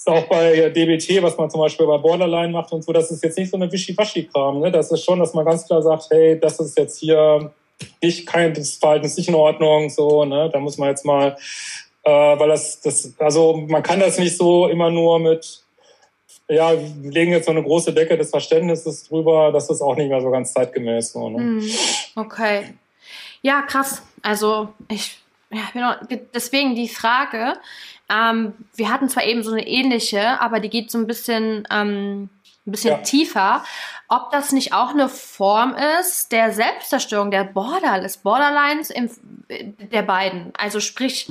[0.00, 3.22] ist auch bei DBT, was man zum Beispiel bei Borderline macht und so, das ist
[3.22, 4.60] jetzt nicht so eine Wischiwaschi-Kram.
[4.60, 4.72] Ne?
[4.72, 7.52] Das ist schon, dass man ganz klar sagt, hey, das ist jetzt hier
[8.02, 10.48] nicht kein das Verhalten ist nicht in Ordnung, so, ne?
[10.50, 11.36] Da muss man jetzt mal,
[12.04, 15.64] äh, weil das, das, also man kann das nicht so immer nur mit,
[16.48, 20.08] ja, wir legen jetzt so eine große Decke des Verständnisses drüber, das ist auch nicht
[20.08, 21.12] mehr so ganz zeitgemäß.
[21.12, 21.38] So, ne?
[21.38, 21.70] Hm,
[22.16, 22.74] okay.
[23.42, 24.02] Ja, krass.
[24.22, 25.19] Also ich,
[25.50, 26.00] ja,
[26.34, 27.54] deswegen die Frage,
[28.08, 32.28] ähm, wir hatten zwar eben so eine ähnliche, aber die geht so ein bisschen, ähm,
[32.66, 32.98] ein bisschen ja.
[32.98, 33.64] tiefer.
[34.08, 39.10] Ob das nicht auch eine Form ist der Selbstzerstörung, der Border, des Borderlines im,
[39.48, 40.52] der beiden.
[40.56, 41.30] Also sprich,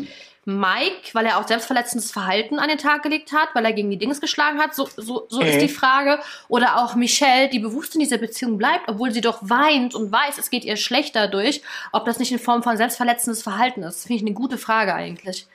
[0.49, 3.97] Mike, weil er auch selbstverletzendes Verhalten an den Tag gelegt hat, weil er gegen die
[3.97, 5.47] Dings geschlagen hat, so, so, so mhm.
[5.47, 6.19] ist die Frage.
[6.47, 10.37] Oder auch Michelle, die bewusst in dieser Beziehung bleibt, obwohl sie doch weint und weiß,
[10.37, 13.95] es geht ihr schlechter durch, ob das nicht in Form von selbstverletzendes Verhalten ist.
[13.95, 15.45] Das finde ich eine gute Frage eigentlich.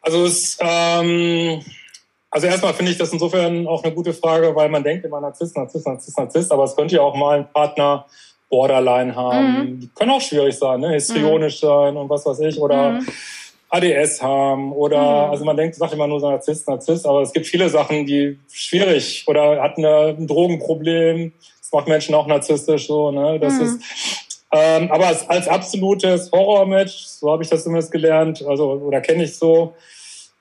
[0.00, 1.64] Also es, ähm,
[2.30, 5.56] also erstmal finde ich das insofern auch eine gute Frage, weil man denkt immer Narzisst,
[5.56, 8.06] Narzisst, Narzisst, Narzisst, aber es könnte ja auch mal ein Partner
[8.48, 9.58] Borderline haben.
[9.58, 9.80] Mhm.
[9.80, 10.92] Die können auch schwierig sein, ne?
[10.92, 11.66] histrionisch mhm.
[11.66, 13.06] sein und was weiß ich oder mhm.
[13.68, 15.30] ADS haben oder mhm.
[15.30, 18.38] also man denkt, sagt immer nur so Narzisst, Narzisst, aber es gibt viele Sachen, die
[18.50, 21.32] schwierig oder hat eine, ein Drogenproblem.
[21.60, 23.40] Das macht Menschen auch narzisstisch so, ne?
[23.40, 23.62] Das mhm.
[23.62, 23.80] ist
[24.52, 29.24] ähm, aber als, als absolutes Horror-Match, so habe ich das zumindest gelernt, also oder kenne
[29.24, 29.74] ich so,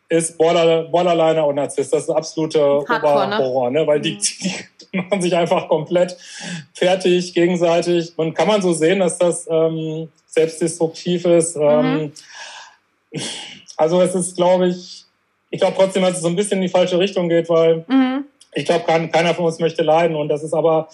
[0.07, 1.91] ist Border, Borderliner und Narzisst.
[1.91, 3.81] Das ist absolute Oberhorror, ne?
[3.81, 3.87] ne?
[3.87, 4.19] weil die, mhm.
[4.43, 4.53] die,
[4.93, 6.15] die, machen sich einfach komplett
[6.73, 8.13] fertig gegenseitig.
[8.15, 11.55] Und kann man so sehen, dass das ähm, selbstdestruktiv ist.
[11.55, 12.11] Ähm, mhm.
[13.77, 15.03] Also es ist, glaube ich,
[15.49, 18.25] ich glaube trotzdem, dass es so ein bisschen in die falsche Richtung geht, weil mhm.
[18.53, 20.15] ich glaube, keiner von uns möchte leiden.
[20.15, 20.87] Und das ist aber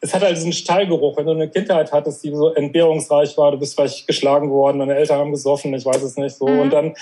[0.00, 1.16] es hat halt diesen Stallgeruch.
[1.16, 4.94] Wenn du eine Kindheit hattest, die so entbehrungsreich war, du bist vielleicht geschlagen worden, deine
[4.94, 6.46] Eltern haben gesoffen, ich weiß es nicht so.
[6.46, 6.60] Mhm.
[6.60, 6.94] Und dann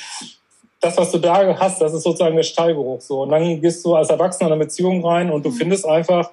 [0.80, 3.22] das, was du da hast, das ist sozusagen der Stallgeruch so.
[3.22, 5.54] Und dann gehst du als Erwachsener in eine Beziehung rein und du mhm.
[5.54, 6.30] findest einfach,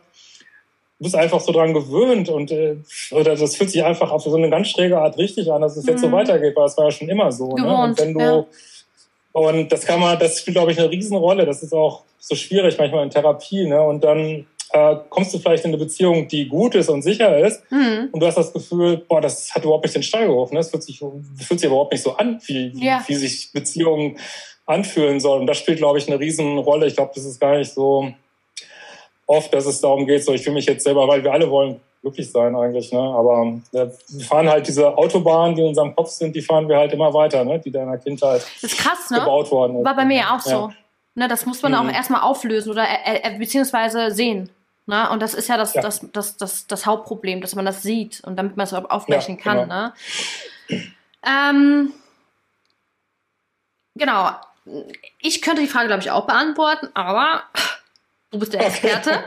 [1.03, 2.77] bist einfach so dran gewöhnt und äh,
[3.11, 5.85] oder das fühlt sich einfach auf so eine ganz schräge Art richtig an, dass es
[5.85, 6.13] jetzt so mhm.
[6.13, 7.55] weitergeht, weil es war ja schon immer so.
[7.55, 7.77] Ne?
[7.77, 8.45] Und wenn du ja.
[9.33, 11.45] und das kann man, das spielt glaube ich eine Riesenrolle.
[11.45, 13.67] Das ist auch so schwierig manchmal in Therapie.
[13.67, 13.81] Ne?
[13.81, 17.61] Und dann äh, kommst du vielleicht in eine Beziehung, die gut ist und sicher ist,
[17.71, 18.09] mhm.
[18.11, 20.55] und du hast das Gefühl, boah, das hat überhaupt nicht den Stall gerufen.
[20.55, 20.61] Ne?
[20.61, 23.03] Das fühlt sich, fühlt sich überhaupt nicht so an, wie, ja.
[23.07, 24.17] wie sich Beziehungen
[24.65, 25.41] anfühlen sollen.
[25.41, 26.87] Und das spielt, glaube ich, eine Riesenrolle.
[26.87, 28.13] Ich glaube, das ist gar nicht so
[29.33, 31.79] oft, dass es darum geht, so ich fühle mich jetzt selber, weil wir alle wollen
[32.01, 32.99] glücklich sein eigentlich, ne?
[32.99, 36.77] Aber äh, wir fahren halt diese Autobahnen, die in unserem Kopf sind, die fahren wir
[36.77, 37.59] halt immer weiter, ne?
[37.59, 39.19] Die da in der Kindheit das ist krass, ne?
[39.19, 39.83] gebaut worden.
[39.83, 40.71] War bei mir ja auch so.
[41.15, 41.77] Ne, das muss man mhm.
[41.77, 44.49] auch erstmal auflösen oder äh, äh, beziehungsweise sehen.
[44.87, 45.09] Ne?
[45.11, 45.81] Und das ist ja das, ja.
[45.81, 49.43] Das, das, das, das Hauptproblem, dass man das sieht und damit man es aufbrechen ja,
[49.43, 49.57] kann.
[49.59, 49.75] Genau.
[49.75, 49.93] Ne?
[51.23, 51.93] Ähm,
[53.95, 54.31] genau.
[55.19, 57.43] Ich könnte die Frage, glaube ich, auch beantworten, aber
[58.33, 59.23] du bist der Experte.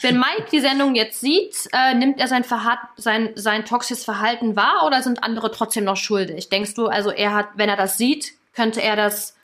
[0.00, 4.56] Wenn Mike die Sendung jetzt sieht, äh, nimmt er sein, Verhat sein, sein toxisches Verhalten
[4.56, 6.48] wahr oder sind andere trotzdem noch schuldig?
[6.48, 9.34] Denkst du, also er hat, wenn er das sieht, könnte er das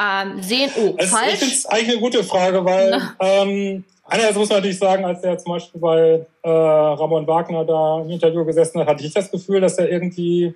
[0.00, 0.70] ähm, sehen?
[0.76, 1.34] Oh, also falsch.
[1.34, 5.22] Ich finde es eigentlich eine gute Frage, weil ähm, einerseits muss man natürlich sagen, als
[5.22, 9.30] er zum Beispiel bei äh, Ramon Wagner da im Interview gesessen hat, hatte ich das
[9.30, 10.54] Gefühl, dass er irgendwie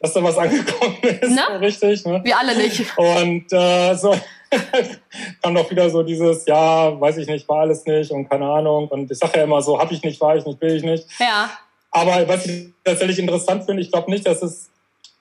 [0.00, 2.06] dass da was angekommen ist, so richtig.
[2.06, 2.20] Ne?
[2.22, 2.96] Wir alle nicht.
[2.96, 4.14] Und äh, so
[5.42, 8.88] kam doch wieder so dieses, ja, weiß ich nicht, war alles nicht und keine Ahnung.
[8.88, 11.06] Und ich sage ja immer so, hab ich nicht, war ich nicht, will ich nicht.
[11.18, 11.50] Ja.
[11.90, 14.70] Aber was ich tatsächlich interessant finde, ich glaube nicht, dass es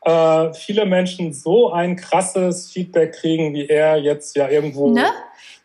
[0.07, 5.05] äh, viele Menschen so ein krasses Feedback kriegen, wie er jetzt ja irgendwo ne?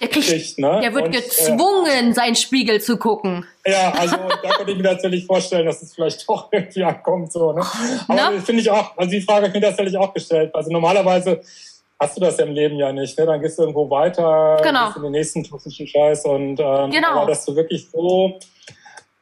[0.00, 0.80] Der, kriegt, kriegt, ne?
[0.82, 3.46] der wird und, gezwungen, äh, seinen Spiegel zu gucken.
[3.64, 7.32] Ja, also da könnte ich mir tatsächlich vorstellen, dass es vielleicht doch irgendwie ankommt.
[7.32, 7.64] So, ne?
[8.08, 8.40] Aber ne?
[8.40, 10.52] finde ich auch, also die Frage habe ich mir tatsächlich auch gestellt.
[10.54, 11.40] Also normalerweise
[12.02, 13.18] hast du das ja im Leben ja nicht.
[13.18, 13.26] Ne?
[13.26, 14.86] Dann gehst du irgendwo weiter, genau.
[14.86, 17.08] gehst in den nächsten toxischen Scheiß und ähm, genau.
[17.08, 18.38] aber dass du wirklich so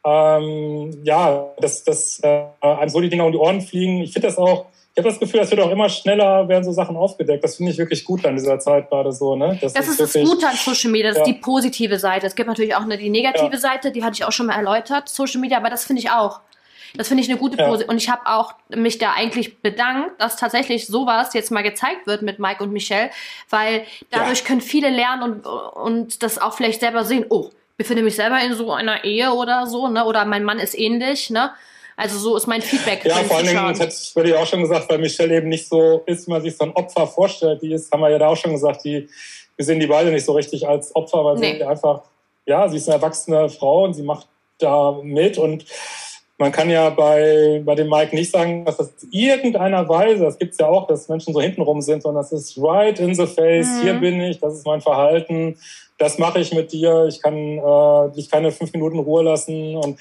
[0.04, 4.00] ähm, ja, dass, dass äh, einem so die Dinger um die Ohren fliegen.
[4.00, 6.72] Ich finde das auch ich habe das Gefühl, das wird auch immer schneller, werden so
[6.72, 7.44] Sachen aufgedeckt.
[7.44, 9.36] Das finde ich wirklich gut an dieser Zeit gerade so.
[9.36, 9.56] Ne?
[9.60, 11.22] Das, das ist, ist wirklich, das Gute an Social Media, das ja.
[11.22, 12.26] ist die positive Seite.
[12.26, 13.58] Es gibt natürlich auch eine, die negative ja.
[13.58, 16.40] Seite, die hatte ich auch schon mal erläutert, Social Media, aber das finde ich auch.
[16.94, 17.84] Das finde ich eine gute Pose.
[17.84, 17.88] Ja.
[17.88, 22.22] Und ich habe auch mich da eigentlich bedankt, dass tatsächlich sowas jetzt mal gezeigt wird
[22.22, 23.10] mit Mike und Michelle,
[23.48, 24.46] weil dadurch ja.
[24.46, 27.26] können viele lernen und, und das auch vielleicht selber sehen.
[27.28, 30.04] Oh, ich befinde mich selber in so einer Ehe oder so, ne?
[30.04, 31.52] Oder mein Mann ist ähnlich, ne?
[31.96, 33.04] Also so ist mein Feedback.
[33.04, 35.48] Ja, vor allen Dingen, das hätte ich, würde ich auch schon gesagt, weil Michelle eben
[35.50, 37.60] nicht so ist, wie man sich so ein Opfer vorstellt.
[37.60, 39.06] Die ist, haben wir ja da auch schon gesagt, die,
[39.56, 41.56] wir sehen die beide nicht so richtig als Opfer, weil nee.
[41.58, 42.04] sie einfach,
[42.46, 44.26] ja, sie ist eine erwachsene Frau und sie macht
[44.58, 45.66] da mit und
[46.40, 50.56] man kann ja bei, bei dem Mike nicht sagen, dass das irgendeiner Weise, das gibt's
[50.58, 53.82] ja auch, dass Menschen so hintenrum sind, sondern das ist right in the face, mhm.
[53.82, 55.58] hier bin ich, das ist mein Verhalten,
[55.98, 59.98] das mache ich mit dir, ich kann äh, dich keine fünf Minuten Ruhe lassen und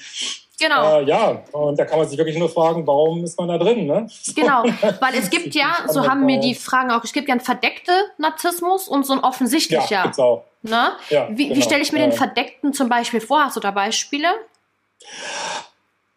[0.58, 0.98] Genau.
[0.98, 3.86] Äh, ja, und da kann man sich wirklich nur fragen, warum ist man da drin,
[3.86, 4.06] ne?
[4.36, 4.62] Genau,
[5.00, 7.94] weil es gibt ja, so haben mir die Fragen auch, es gibt ja einen verdeckten
[8.18, 9.88] Narzissmus und so ein offensichtlicher.
[9.88, 10.44] Ja, gibt's auch.
[10.60, 10.92] Ne?
[11.08, 11.56] Ja, wie genau.
[11.56, 13.46] wie stelle ich mir den verdeckten zum Beispiel vor?
[13.46, 14.28] Hast du da Beispiele?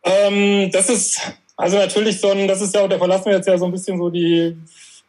[0.04, 1.22] Ähm, das ist,
[1.56, 3.98] also natürlich so ein, das ist ja, da verlassen wir jetzt ja so ein bisschen
[3.98, 4.58] so die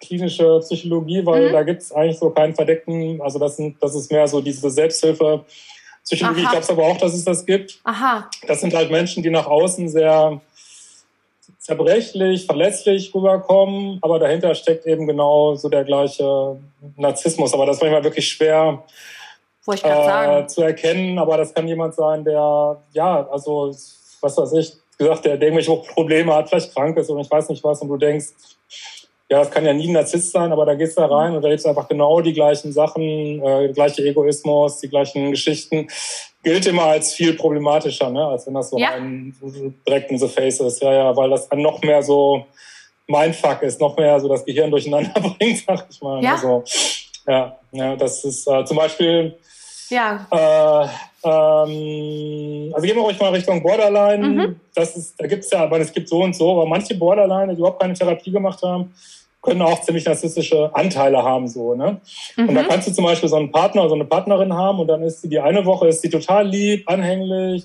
[0.00, 1.52] klinische Psychologie, weil mhm.
[1.52, 4.70] da gibt es eigentlich so keinen verdeckten, also das, sind, das ist mehr so diese
[4.70, 5.44] Selbsthilfe,
[6.04, 6.58] Psychologie, Aha.
[6.58, 7.80] ich glaube aber auch, dass es das gibt.
[7.84, 8.28] Aha.
[8.46, 10.40] Das sind halt Menschen, die nach außen sehr
[11.58, 16.58] zerbrechlich, verletzlich rüberkommen, aber dahinter steckt eben genau so der gleiche
[16.96, 17.54] Narzissmus.
[17.54, 18.84] Aber das ist manchmal wirklich schwer
[19.66, 21.18] äh, zu erkennen.
[21.18, 23.74] Aber das kann jemand sein, der, ja, also,
[24.20, 27.48] was weiß ich, gesagt, der, der irgendwelche Probleme hat, vielleicht krank ist und ich weiß
[27.48, 28.26] nicht was und du denkst,
[29.30, 31.42] ja, es kann ja nie ein Narzisst sein, aber da gehst du da rein und
[31.42, 35.88] da gibt einfach genau die gleichen Sachen, äh, gleiche Egoismus, die gleichen Geschichten.
[36.42, 38.26] Gilt immer als viel problematischer, ne?
[38.26, 38.90] als wenn das so ja.
[38.90, 39.34] ein
[39.88, 40.82] direkt in the face ist.
[40.82, 42.44] Ja, ja, weil das dann noch mehr so
[43.06, 46.22] Mindfuck ist, noch mehr so das Gehirn durcheinander bringt, sag ich mal.
[46.22, 46.62] Ja, also,
[47.26, 49.38] ja, ja das ist äh, zum Beispiel
[49.90, 50.26] ja.
[50.30, 50.88] Äh,
[51.24, 52.43] ähm,
[52.74, 54.28] also gehen wir ruhig mal Richtung Borderline.
[54.28, 54.60] Mhm.
[54.74, 57.58] Das ist, da gibt's ja, aber es gibt so und so, aber manche Borderline, die
[57.58, 58.92] überhaupt keine Therapie gemacht haben,
[59.40, 62.00] können auch ziemlich narzisstische Anteile haben, so, ne?
[62.36, 62.48] Mhm.
[62.48, 62.68] Und da mhm.
[62.68, 65.22] kannst du zum Beispiel so einen Partner oder so eine Partnerin haben und dann ist
[65.22, 67.64] sie die eine Woche ist sie total lieb, anhänglich,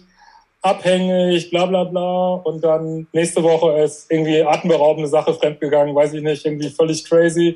[0.62, 2.34] abhängig, bla bla bla.
[2.44, 7.56] Und dann nächste Woche ist irgendwie atemberaubende Sache fremdgegangen, weiß ich nicht, irgendwie völlig crazy.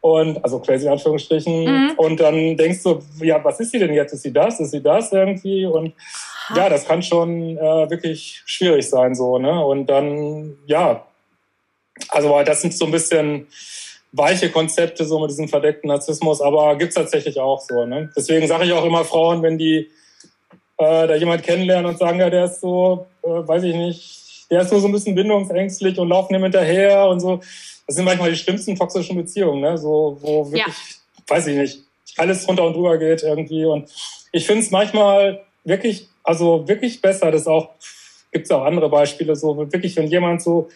[0.00, 1.64] Und also crazy in Anführungsstrichen.
[1.64, 1.92] Mhm.
[1.96, 4.12] Und dann denkst du, ja, was ist sie denn jetzt?
[4.12, 4.60] Ist sie das?
[4.60, 5.66] Ist sie das irgendwie?
[5.66, 5.92] Und
[6.54, 9.64] ja, das kann schon äh, wirklich schwierig sein, so, ne?
[9.64, 11.06] Und dann, ja,
[12.08, 13.46] also das sind so ein bisschen
[14.12, 18.10] weiche Konzepte, so mit diesem verdeckten Narzissmus, aber gibt's tatsächlich auch so, ne?
[18.16, 19.90] Deswegen sage ich auch immer Frauen, wenn die
[20.78, 24.60] äh, da jemand kennenlernen und sagen, ja, der ist so, äh, weiß ich nicht, der
[24.60, 27.40] ist nur so ein bisschen bindungsängstlich und laufen ihm hinterher und so
[27.86, 29.78] das sind manchmal die schlimmsten toxischen Beziehungen, ne?
[29.78, 31.34] so, wo wirklich, ja.
[31.34, 31.78] weiß ich nicht,
[32.16, 33.64] alles runter und drüber geht irgendwie.
[33.64, 33.88] Und
[34.32, 37.70] ich finde es manchmal wirklich, also wirklich besser, das auch,
[38.32, 40.68] gibt es auch andere Beispiele, so wirklich, wenn jemand so,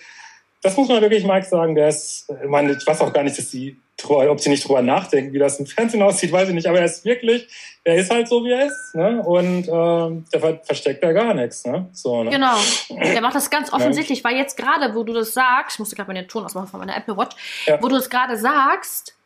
[0.63, 3.39] das muss man wirklich Mike sagen, der ist, ich meine, ich weiß auch gar nicht,
[3.39, 3.77] dass die
[4.09, 6.67] ob sie nicht drüber nachdenken, wie das im Fernsehen aussieht, weiß ich nicht.
[6.67, 7.49] Aber er ist wirklich,
[7.85, 8.95] er ist halt so, wie er ist.
[8.95, 9.23] Ne?
[9.23, 11.65] Und ähm, der versteckt da gar nichts.
[11.65, 11.89] Ne?
[11.93, 12.31] So, ne?
[12.31, 12.57] Genau.
[12.89, 14.25] Der macht das ganz offensichtlich, ja.
[14.25, 16.97] weil jetzt gerade, wo du das sagst, ich musste gerade meinen Ton ausmachen von meiner
[16.97, 17.37] Apple Watch,
[17.67, 17.83] ja.
[17.83, 19.17] wo du es gerade sagst,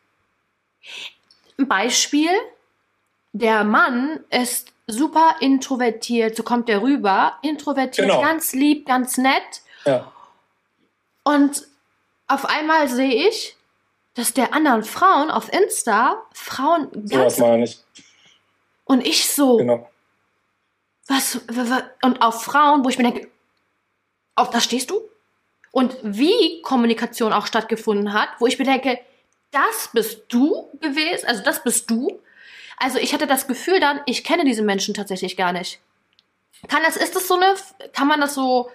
[1.57, 2.31] ein Beispiel,
[3.33, 8.21] der Mann ist super introvertiert, so kommt er rüber, introvertiert, genau.
[8.21, 9.61] ganz lieb, ganz nett.
[9.85, 10.11] Ja.
[11.23, 11.67] Und
[12.27, 13.55] auf einmal sehe ich,
[14.13, 17.09] dass der anderen Frauen auf Insta Frauen ganz.
[17.11, 17.79] So was meine ich.
[18.85, 19.89] Und ich so, genau.
[21.07, 21.39] was,
[22.03, 23.29] und auf Frauen, wo ich mir denke,
[24.35, 25.01] auf das stehst du?
[25.71, 28.99] Und wie Kommunikation auch stattgefunden hat, wo ich mir denke,
[29.51, 32.21] das bist du gewesen, also das bist du.
[32.77, 35.79] Also ich hatte das Gefühl dann, ich kenne diese Menschen tatsächlich gar nicht.
[36.67, 37.53] Kann das, ist das so eine,
[37.93, 38.69] kann man das so,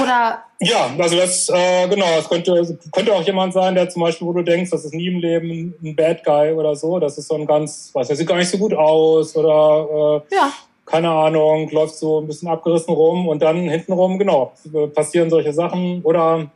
[0.00, 0.44] oder?
[0.58, 4.32] Ja, also das, äh, genau, es könnte, könnte auch jemand sein, der zum Beispiel, wo
[4.32, 7.34] du denkst, das ist nie im Leben ein Bad Guy oder so, das ist so
[7.36, 10.52] ein ganz, weiß der sieht gar nicht so gut aus oder, äh, ja.
[10.86, 14.52] keine Ahnung, läuft so ein bisschen abgerissen rum und dann hintenrum, genau,
[14.94, 16.50] passieren solche Sachen oder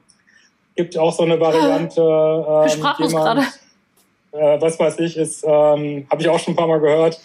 [0.75, 2.01] gibt auch so eine Variante,
[2.69, 3.47] ähm, jemand,
[4.35, 7.21] äh, was weiß ich, ist, ähm, habe ich auch schon ein paar Mal gehört,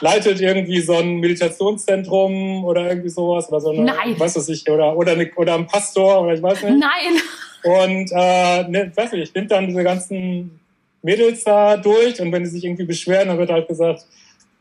[0.00, 4.18] leitet irgendwie so ein Meditationszentrum oder irgendwie sowas oder so eine, Nein.
[4.18, 6.78] weiß was ich, oder, oder, eine, oder ein Pastor oder ich weiß nicht.
[6.78, 7.20] Nein.
[7.64, 10.60] Und, äh, ne, weiß nicht, nimmt dann diese ganzen
[11.02, 14.06] Mädels da durch und wenn die sich irgendwie beschweren, dann wird halt gesagt,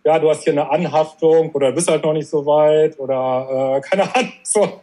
[0.04, 3.82] ja, du hast hier eine Anhaftung oder bist halt noch nicht so weit oder äh,
[3.90, 4.82] keine Ahnung, so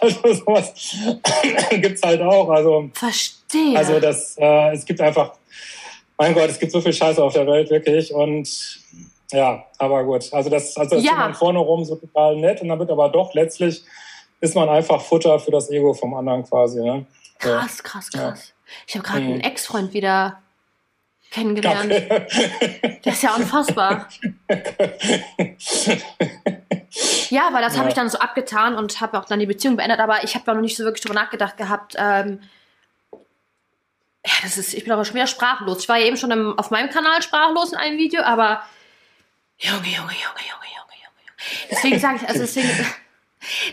[0.00, 0.72] also sowas
[1.70, 2.48] gibt's halt auch.
[2.48, 3.76] Also verstehe.
[3.76, 5.32] Also das, äh, es gibt einfach,
[6.16, 8.80] mein Gott, es gibt so viel Scheiße auf der Welt wirklich und
[9.32, 10.32] ja, aber gut.
[10.32, 11.12] Also das, also das ja.
[11.12, 13.82] ist man vorne rum so total nett und dann wird aber doch letztlich
[14.40, 16.80] ist man einfach Futter für das Ego vom anderen quasi.
[16.80, 17.06] Ne?
[17.38, 18.48] Krass, krass, krass.
[18.48, 18.74] Ja.
[18.86, 19.32] Ich habe gerade mhm.
[19.32, 20.41] einen Ex-Freund wieder
[21.32, 21.92] kennengelernt.
[23.04, 24.08] Das ist ja unfassbar.
[27.30, 27.80] ja, weil das ja.
[27.80, 30.44] habe ich dann so abgetan und habe auch dann die Beziehung beendet, aber ich habe
[30.44, 31.96] da noch nicht so wirklich drüber nachgedacht gehabt.
[31.98, 32.38] Ähm,
[34.24, 35.80] ja, das ist, ich bin aber schon wieder sprachlos.
[35.80, 38.62] Ich war ja eben schon im, auf meinem Kanal sprachlos in einem Video, aber
[39.58, 41.68] Junge, Junge, Junge, Junge, Junge, Junge.
[41.70, 42.68] Deswegen sage ich, also deswegen,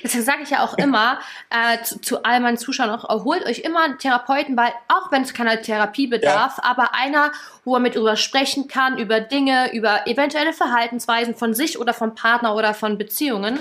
[0.03, 3.59] deswegen sage ich ja auch immer äh, zu, zu all meinen Zuschauern auch, holt euch
[3.59, 6.63] immer einen Therapeuten, weil auch wenn es keine Therapie bedarf, ja.
[6.63, 7.31] aber einer,
[7.65, 12.15] wo er mit drüber sprechen kann, über Dinge, über eventuelle Verhaltensweisen von sich oder vom
[12.15, 13.59] Partner oder von Beziehungen,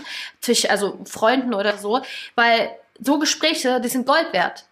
[0.68, 2.02] also Freunden oder so,
[2.34, 4.64] weil so Gespräche, die sind Gold wert.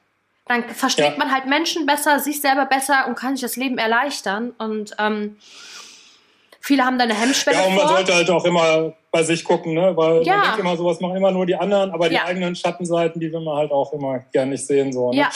[0.48, 1.18] Dann versteht ja.
[1.18, 5.36] man halt Menschen besser, sich selber besser und kann sich das Leben erleichtern und ähm,
[6.66, 7.58] Viele haben da eine Hemmschwelle.
[7.58, 7.96] Ja, und man vor.
[7.96, 9.96] sollte halt auch immer bei sich gucken, ne?
[9.96, 10.34] Weil ja.
[10.34, 12.24] man denkt immer, sowas machen immer nur die anderen, aber die ja.
[12.24, 14.92] eigenen Schattenseiten, die will man halt auch immer gern nicht sehen.
[14.92, 15.18] So, ne?
[15.18, 15.30] Ja,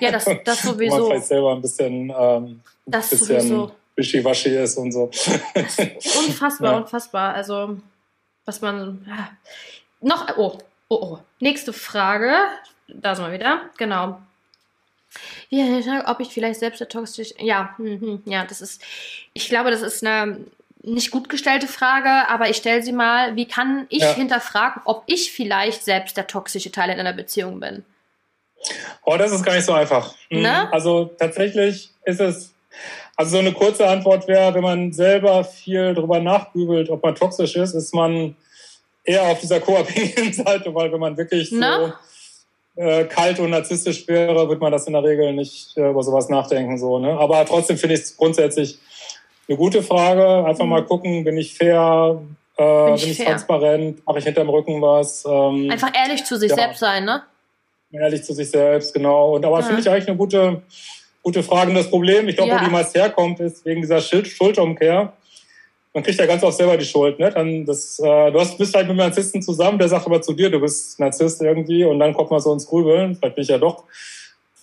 [0.00, 0.96] ja das, das sowieso.
[0.96, 3.72] man vielleicht selber ein bisschen, ähm, das bisschen sowieso.
[3.96, 5.10] wischiwaschi ist und so.
[5.54, 6.78] unfassbar, ja.
[6.78, 7.34] unfassbar.
[7.34, 7.76] Also,
[8.46, 9.06] was man.
[9.06, 9.28] Ja.
[10.00, 10.56] Noch, oh,
[10.88, 11.18] oh, oh.
[11.38, 12.32] Nächste Frage.
[12.88, 13.60] Da sind wir wieder.
[13.76, 14.22] Genau.
[15.50, 17.34] Ja, ob ich vielleicht selbst der toxisch.
[17.38, 18.80] Ja, hm, hm, ja, das ist.
[19.34, 20.38] Ich glaube, das ist eine
[20.82, 24.14] nicht gut gestellte Frage, aber ich stelle sie mal, wie kann ich ja.
[24.14, 27.84] hinterfragen, ob ich vielleicht selbst der toxische Teil in einer Beziehung bin?
[29.04, 30.14] Oh, das ist gar nicht so einfach.
[30.30, 30.42] Mhm.
[30.42, 30.72] Ne?
[30.72, 32.52] Also tatsächlich ist es,
[33.16, 37.56] also so eine kurze Antwort wäre, wenn man selber viel darüber nachgrübelt, ob man toxisch
[37.56, 38.36] ist, ist man
[39.04, 41.94] eher auf dieser co-abhängigen Seite, weil wenn man wirklich so ne?
[42.76, 46.28] äh, kalt und narzisstisch wäre, wird man das in der Regel nicht äh, über sowas
[46.28, 46.78] nachdenken.
[46.78, 47.18] So, ne?
[47.18, 48.78] Aber trotzdem finde ich es grundsätzlich
[49.48, 50.46] eine gute Frage.
[50.46, 50.70] Einfach mhm.
[50.70, 52.20] mal gucken, bin ich fair,
[52.56, 55.24] äh, bin ich, bin ich transparent, mache ich hinterm Rücken was.
[55.24, 56.56] Ähm, Einfach ehrlich zu sich ja.
[56.56, 57.22] selbst sein, ne?
[57.92, 59.34] Ehrlich zu sich selbst, genau.
[59.34, 59.66] Und aber ja.
[59.66, 60.62] finde ich eigentlich eine gute,
[61.22, 61.70] gute Frage.
[61.70, 62.60] Und das Problem, ich glaube, ja.
[62.60, 65.12] wo die meist herkommt, ist wegen dieser Schild Schuldumkehr.
[65.94, 67.30] Man kriegt ja ganz oft selber die Schuld, ne?
[67.30, 70.32] Dann das, äh, du hast, bist halt mit einem Narzissten zusammen, der sagt aber zu
[70.32, 73.14] dir, du bist Narzisst irgendwie, und dann kommt man so ins Grübeln.
[73.14, 73.84] Vielleicht bin ich ja doch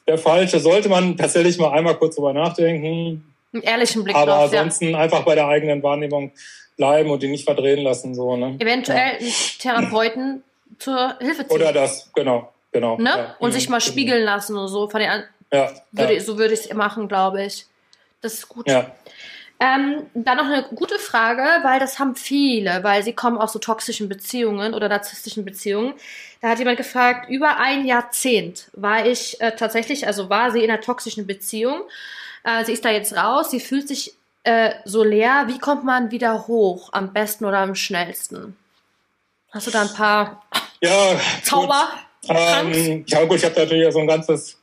[0.07, 0.59] der Falsche.
[0.59, 4.99] Sollte man tatsächlich mal einmal kurz drüber nachdenken einen ehrlichen Blick Aber drauf, ansonsten ja.
[4.99, 6.31] einfach bei der eigenen Wahrnehmung
[6.77, 8.15] bleiben und die nicht verdrehen lassen.
[8.15, 8.55] So, ne?
[8.59, 9.19] Eventuell ja.
[9.19, 10.43] einen Therapeuten
[10.77, 11.55] zur Hilfe ziehen.
[11.55, 12.53] Oder das, genau.
[12.71, 13.09] genau ne?
[13.09, 13.35] Ja.
[13.39, 13.53] Und mhm.
[13.53, 14.89] sich mal spiegeln lassen oder so.
[14.89, 17.65] Von den ja, würde, So würde ich es machen, glaube ich.
[18.21, 18.67] Das ist gut.
[18.67, 18.91] Ja.
[19.61, 23.59] Ähm, dann noch eine gute Frage, weil das haben viele, weil sie kommen aus so
[23.59, 25.95] toxischen Beziehungen oder narzisstischen Beziehungen.
[26.41, 30.71] Da hat jemand gefragt, über ein Jahrzehnt war ich äh, tatsächlich, also war sie in
[30.71, 31.81] einer toxischen Beziehung
[32.49, 35.45] äh, sie ist da jetzt raus, sie fühlt sich äh, so leer.
[35.47, 36.89] Wie kommt man wieder hoch?
[36.91, 38.57] Am besten oder am schnellsten?
[39.51, 40.43] Hast du da ein paar
[40.81, 41.89] ja, Zauber?
[42.27, 44.57] Ähm, ja gut, ich habe natürlich so ein ganzes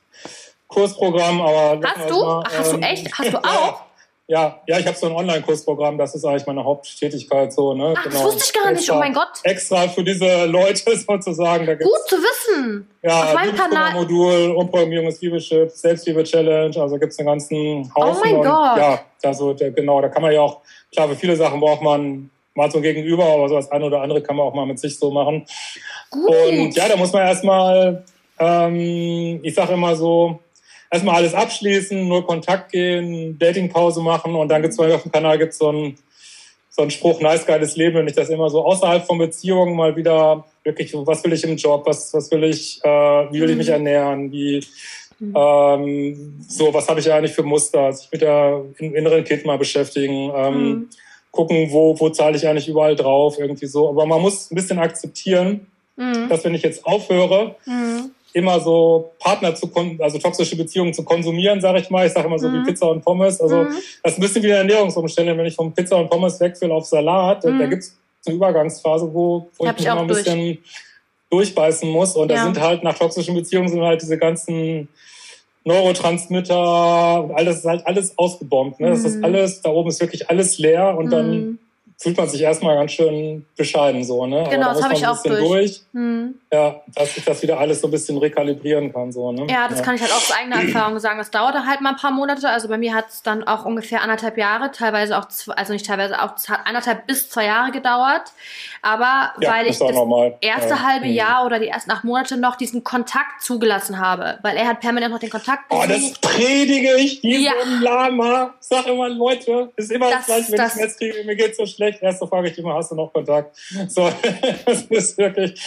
[0.67, 2.23] Kursprogramm, aber hast du?
[2.23, 3.17] Mal, Ach, hast ähm, du echt?
[3.17, 3.81] Hast du auch?
[4.29, 7.73] Ja, ja, ich habe so ein Online-Kursprogramm, das ist eigentlich meine Haupttätigkeit so.
[7.73, 7.93] Ne?
[7.95, 8.15] Ach, genau.
[8.15, 9.29] das wusste ich gar nicht, extra, oh mein Gott.
[9.43, 11.65] Extra für diese Leute sozusagen.
[11.65, 12.89] Da gibt's, Gut zu wissen.
[13.03, 13.93] Ja, Auf meinem Kanal.
[13.93, 18.17] Modul, Umprogrammierung des Liebeschip, Selbstliebe-Challenge, also gibt's einen ganzen Haufen.
[18.17, 18.77] Oh mein und, Gott.
[18.77, 20.59] Ja, also, der, genau, da kann man ja auch,
[20.91, 24.21] klar, für viele Sachen braucht man mal so Gegenüber, aber so das eine oder andere
[24.21, 25.45] kann man auch mal mit sich so machen.
[26.09, 26.29] Gut.
[26.29, 28.03] Und ja, da muss man erstmal,
[28.39, 30.39] ähm, ich sage immer so,
[30.89, 35.37] erstmal alles abschließen, nur Kontakt gehen, Datingpause machen und dann gibt es auf dem Kanal
[35.37, 35.97] gibt's so ein
[36.77, 39.95] so ein Spruch, nice, geiles Leben, wenn ich das immer so außerhalb von Beziehungen mal
[39.95, 43.57] wieder wirklich, was will ich im Job, was, was will ich, äh, wie will ich
[43.57, 43.73] mich mhm.
[43.73, 44.63] ernähren, wie,
[45.17, 45.33] mhm.
[45.35, 50.31] ähm, so, was habe ich eigentlich für Muster, sich mit der inneren Kind mal beschäftigen,
[50.35, 50.89] ähm, mhm.
[51.31, 53.89] gucken, wo, wo zahle ich eigentlich überall drauf, irgendwie so.
[53.89, 56.29] Aber man muss ein bisschen akzeptieren, mhm.
[56.29, 61.61] dass wenn ich jetzt aufhöre, mhm immer so Partner zu, also toxische Beziehungen zu konsumieren,
[61.61, 62.05] sage ich mal.
[62.05, 62.61] Ich sage immer so mhm.
[62.61, 63.41] wie Pizza und Pommes.
[63.41, 63.69] Also mhm.
[64.03, 65.37] das ist ein bisschen wie eine Ernährungsumstellung.
[65.37, 67.59] Wenn ich von Pizza und Pommes weg will auf Salat, mhm.
[67.59, 70.23] da, gibt es eine Übergangsphase, wo, wo ich mich immer ein durch.
[70.23, 70.59] bisschen
[71.29, 72.15] durchbeißen muss.
[72.15, 72.37] Und ja.
[72.37, 74.87] da sind halt nach toxischen Beziehungen sind halt diese ganzen
[75.63, 78.79] Neurotransmitter und alles ist halt alles ausgebombt.
[78.79, 78.89] Ne?
[78.89, 79.25] Das ist mhm.
[79.25, 81.59] alles, da oben ist wirklich alles leer und dann mhm
[81.97, 84.47] fühlt man sich erstmal ganz schön bescheiden so, ne?
[84.49, 85.39] Genau, da das habe ich auch durch.
[85.47, 85.81] durch.
[86.51, 89.47] Ja, dass ich das wieder alles so ein bisschen rekalibrieren kann, so, ne?
[89.49, 89.85] Ja, das ja.
[89.85, 91.17] kann ich halt auch aus eigener Erfahrung sagen.
[91.17, 92.49] Das dauerte halt mal ein paar Monate.
[92.49, 95.85] Also bei mir hat es dann auch ungefähr anderthalb Jahre, teilweise auch, zwei, also nicht
[95.85, 98.31] teilweise, auch anderthalb bis zwei Jahre gedauert.
[98.81, 100.37] Aber ja, weil ich das normal.
[100.41, 100.83] erste ja.
[100.83, 101.13] halbe mhm.
[101.13, 105.11] Jahr oder die ersten acht Monate noch diesen Kontakt zugelassen habe, weil er hat permanent
[105.11, 105.63] noch den Kontakt.
[105.69, 107.53] Oh, das predige ich diesem ja.
[107.81, 108.53] Lama.
[108.59, 111.57] Sag immer, Leute, ist immer das, das gleiche, wenn das, ich jetzt kriege, mir geht's
[111.57, 112.03] so schlecht schlecht.
[112.03, 113.55] Erste frage ich immer, hast du noch Kontakt?
[113.87, 114.09] So,
[114.65, 115.59] das ist wirklich.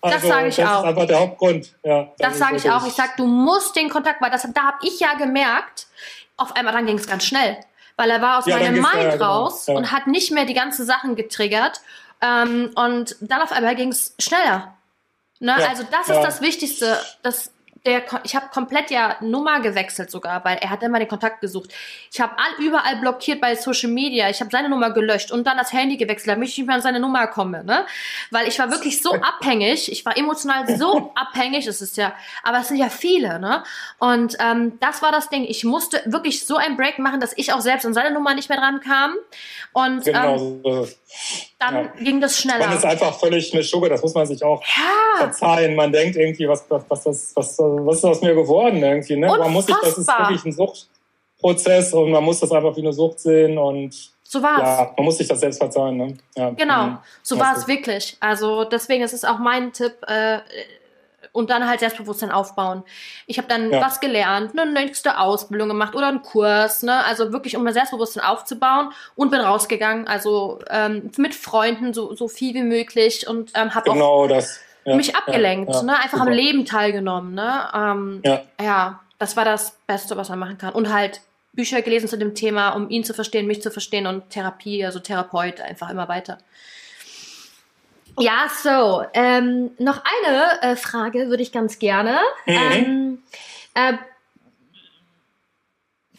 [0.00, 0.70] Also, das sage ich das auch.
[0.70, 1.74] Das ist einfach der Hauptgrund.
[1.82, 2.86] Ja, das sage ich auch.
[2.86, 5.86] Ich sage, du musst den Kontakt, weil das, da habe ich ja gemerkt,
[6.36, 7.56] auf einmal dann ging es ganz schnell.
[7.96, 9.24] Weil er war aus ja, meinem Mind ja, genau.
[9.24, 9.74] raus ja.
[9.74, 11.80] und hat nicht mehr die ganzen Sachen getriggert.
[12.20, 14.74] Ähm, und dann auf einmal ging es schneller.
[15.40, 15.54] Ne?
[15.68, 17.52] also das ist das Wichtigste, dass
[17.86, 21.70] der, ich habe komplett ja Nummer gewechselt sogar, weil er hat immer den Kontakt gesucht.
[22.10, 24.30] Ich habe überall blockiert bei Social Media.
[24.30, 26.82] Ich habe seine Nummer gelöscht und dann das Handy gewechselt, damit ich nicht mehr an
[26.82, 27.84] seine Nummer komme, ne?
[28.30, 29.92] Weil ich war wirklich so abhängig.
[29.92, 31.66] Ich war emotional so abhängig.
[31.66, 33.62] Es ist ja, aber es sind ja viele, ne?
[33.98, 35.44] Und ähm, das war das Ding.
[35.44, 38.48] Ich musste wirklich so ein Break machen, dass ich auch selbst an seine Nummer nicht
[38.48, 39.14] mehr dran kam.
[39.72, 40.88] Und genau ähm,
[41.70, 42.04] dann ja.
[42.04, 42.66] ging das schneller.
[42.66, 45.18] Man ist einfach völlig eine Schugge, das muss man sich auch ja.
[45.18, 45.74] verzeihen.
[45.74, 49.16] Man denkt irgendwie, was, was, was, was, was, was ist aus mir geworden irgendwie.
[49.16, 49.26] Ne?
[49.26, 52.92] Man muss sich, das ist wirklich ein Suchtprozess und man muss das einfach wie eine
[52.92, 54.62] Sucht sehen und so war es.
[54.62, 55.96] Ja, man muss sich das selbst verzeihen.
[55.96, 56.16] Ne?
[56.34, 56.50] Ja.
[56.50, 56.98] Genau, mhm.
[57.22, 58.16] so war es wirklich.
[58.20, 60.38] Also deswegen ist es auch mein Tipp, äh,
[61.34, 62.84] und dann halt Selbstbewusstsein aufbauen.
[63.26, 63.80] Ich habe dann ja.
[63.80, 67.04] was gelernt, eine nächste Ausbildung gemacht oder einen Kurs, ne?
[67.04, 72.28] Also wirklich, um mein Selbstbewusstsein aufzubauen und bin rausgegangen, also ähm, mit Freunden so, so
[72.28, 74.60] viel wie möglich und ähm, habe genau auch das.
[74.84, 75.96] Ja, mich abgelenkt, ja, ne?
[75.96, 76.30] Einfach super.
[76.30, 77.68] am Leben teilgenommen, ne?
[77.74, 78.42] Ähm, ja.
[78.62, 80.72] ja, das war das Beste, was man machen kann.
[80.72, 81.20] Und halt
[81.52, 85.00] Bücher gelesen zu dem Thema, um ihn zu verstehen, mich zu verstehen und Therapie, also
[85.00, 86.38] Therapeut, einfach immer weiter.
[88.18, 89.04] Ja, so.
[89.12, 92.18] Ähm, noch eine äh, Frage würde ich ganz gerne.
[92.46, 93.22] Mhm.
[93.74, 93.98] Ähm,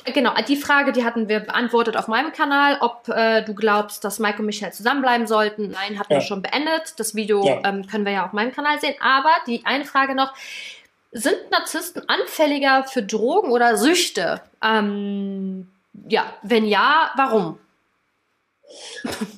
[0.06, 4.04] äh, genau, die Frage, die hatten wir beantwortet auf meinem Kanal, ob äh, du glaubst,
[4.04, 5.72] dass Mike und Michael zusammenbleiben sollten.
[5.72, 6.20] Nein, hatten ja.
[6.20, 7.00] wir schon beendet.
[7.00, 7.62] Das Video ja.
[7.64, 8.96] ähm, können wir ja auf meinem Kanal sehen.
[9.00, 10.34] Aber die eine Frage noch,
[11.12, 14.42] sind Narzissten anfälliger für Drogen oder Süchte?
[14.62, 15.72] Ähm,
[16.10, 17.58] ja, wenn ja, warum?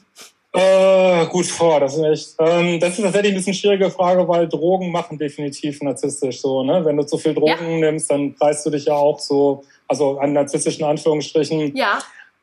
[0.57, 2.35] Äh, gut vor, das ist echt.
[2.39, 6.63] Ähm, das ist tatsächlich ein bisschen schwierige Frage, weil Drogen machen definitiv narzisstisch so.
[6.63, 6.83] Ne?
[6.83, 7.91] Wenn du zu viel Drogen ja.
[7.91, 11.75] nimmst, dann preist du dich ja auch so, also an narzisstischen Anführungsstrichen.
[11.75, 11.99] Ja.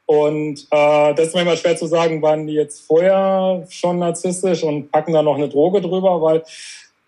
[0.06, 4.92] Und äh, das ist manchmal schwer zu sagen, waren die jetzt vorher schon narzisstisch und
[4.92, 6.44] packen da noch eine Droge drüber, weil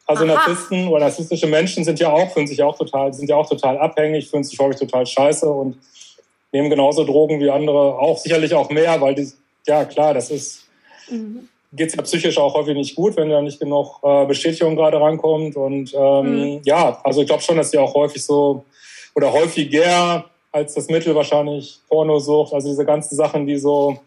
[0.06, 0.34] also Aha.
[0.34, 3.78] Narzissten oder narzisstische Menschen sind ja auch, fühlen sich auch total, sind ja auch total
[3.78, 5.78] abhängig, fühlen sich häufig total scheiße und
[6.52, 9.30] nehmen genauso Drogen wie andere, auch sicherlich auch mehr, weil die,
[9.66, 10.65] ja klar, das ist
[11.08, 11.48] mhm.
[11.72, 15.00] geht es ja psychisch auch häufig nicht gut, wenn da nicht genug äh, Bestätigung gerade
[15.00, 15.56] rankommt.
[15.56, 16.60] Und ähm, mhm.
[16.64, 18.64] ja, also ich glaube schon, dass die auch häufig so
[19.14, 23.98] oder häufiger als das Mittel wahrscheinlich Pornosucht, also diese ganzen Sachen, die so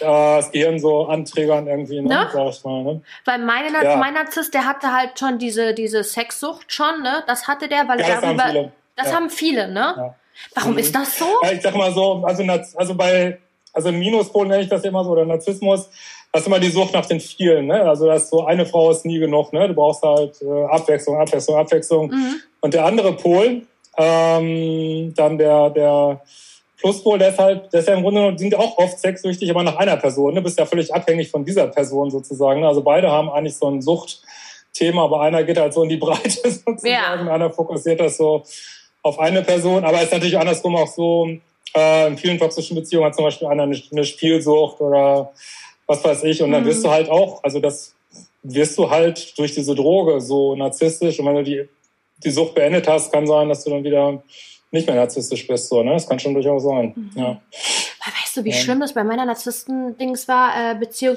[0.00, 2.08] äh, das Gehirn so anträgern irgendwie, ne?
[2.08, 2.28] ne?
[2.32, 2.82] sag ich mal.
[2.82, 3.02] Ne?
[3.24, 3.96] Weil meine, ja.
[3.96, 7.22] mein Narzisst, der hatte halt schon diese, diese Sexsucht schon, ne?
[7.26, 8.72] Das hatte der, weil ja, das darüber, haben viele.
[8.96, 9.14] Das ja.
[9.14, 9.94] haben viele, ne?
[9.96, 10.14] Ja.
[10.54, 10.78] Warum mhm.
[10.78, 11.26] ist das so?
[11.52, 12.44] Ich sag mal so, also,
[12.76, 13.38] also bei
[13.86, 15.88] also Minuspol nenne ich das immer so, oder Narzissmus,
[16.32, 17.66] das ist immer die Sucht nach den vielen.
[17.66, 17.82] Ne?
[17.82, 19.52] Also das ist so, eine Frau ist nie genug.
[19.52, 19.66] Ne?
[19.68, 22.10] Du brauchst halt äh, Abwechslung, Abwechslung, Abwechslung.
[22.10, 22.40] Mhm.
[22.60, 23.62] Und der andere Pol,
[23.96, 26.20] ähm, dann der, der
[26.78, 29.76] Pluspol, der ist halt, der ist ja im Grunde, sind auch oft sexsüchtig, aber nach
[29.76, 30.34] einer Person.
[30.34, 30.40] Ne?
[30.40, 32.60] Du bist ja völlig abhängig von dieser Person sozusagen.
[32.60, 32.68] Ne?
[32.68, 36.30] Also beide haben eigentlich so ein Suchtthema, aber einer geht halt so in die Breite
[36.44, 36.86] sozusagen.
[37.26, 37.32] Ja.
[37.32, 38.44] Einer fokussiert das so
[39.02, 39.84] auf eine Person.
[39.84, 41.28] Aber es ist natürlich andersrum auch so,
[41.74, 45.32] äh, in vielen toxischen Beziehungen hat zum Beispiel einer eine, eine Spielsucht oder
[45.86, 46.42] was weiß ich.
[46.42, 46.92] Und dann wirst du mhm.
[46.92, 47.94] halt auch, also das
[48.42, 51.18] wirst du halt durch diese Droge so narzisstisch.
[51.18, 51.68] Und wenn du die,
[52.24, 54.22] die Sucht beendet hast, kann sein, dass du dann wieder
[54.70, 55.68] nicht mehr narzisstisch bist.
[55.68, 55.92] So, ne?
[55.92, 56.92] Das kann schon durchaus sein.
[56.94, 57.10] Mhm.
[57.14, 57.40] Ja.
[58.20, 58.56] weißt du, wie ja.
[58.56, 61.16] schlimm das bei meiner Narzissten-Dings war, äh, Beziehung?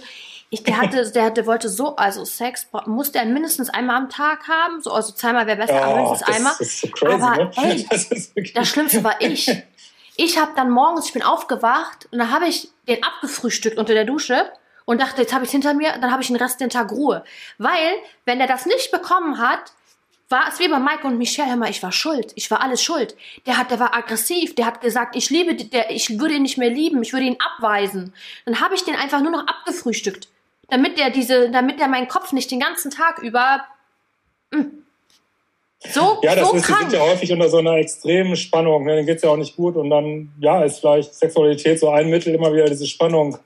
[0.49, 4.47] Ich, der hatte, der, der wollte so, also Sex musste er mindestens einmal am Tag
[4.47, 6.53] haben, so, also zweimal wäre besser, oh, aber mindestens einmal.
[6.59, 7.51] Das so crazy, aber ne?
[7.57, 8.09] ey, das,
[8.53, 9.49] das Schlimmste war ich.
[10.15, 14.05] Ich habe dann morgens, ich bin aufgewacht und dann habe ich den abgefrühstückt unter der
[14.05, 14.51] Dusche
[14.85, 17.23] und dachte, jetzt habe ich hinter mir, dann habe ich den Rest den Tag Ruhe.
[17.57, 17.95] Weil,
[18.25, 19.73] wenn er das nicht bekommen hat,
[20.29, 22.31] war es wie bei Mike und Michelle, hör mal, ich war schuld.
[22.35, 23.15] Ich war alles schuld.
[23.45, 24.55] Der hat, der war aggressiv.
[24.55, 27.01] Der hat gesagt, ich liebe, der, ich würde ihn nicht mehr lieben.
[27.03, 28.13] Ich würde ihn abweisen.
[28.45, 30.27] Dann habe ich den einfach nur noch abgefrühstückt.
[30.69, 33.65] Damit der diese, damit der meinen Kopf nicht den ganzen Tag über,
[34.51, 34.85] mh, hm,
[35.91, 38.85] so, ja, das so ist, die sind ja häufig unter so einer extremen Spannung.
[38.85, 38.95] Ne?
[38.95, 39.75] Denen geht's ja auch nicht gut.
[39.75, 43.37] Und dann, ja, ist vielleicht Sexualität so ein Mittel, immer wieder diese Spannung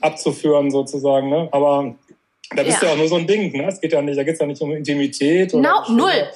[0.00, 1.28] abzuführen, sozusagen.
[1.28, 1.48] Ne?
[1.50, 1.94] Aber
[2.54, 2.80] da bist ja.
[2.80, 3.52] du ja auch nur so ein Ding.
[3.56, 3.66] Ne?
[3.68, 6.28] Es geht ja nicht, da geht's ja nicht um Intimität oder no, null.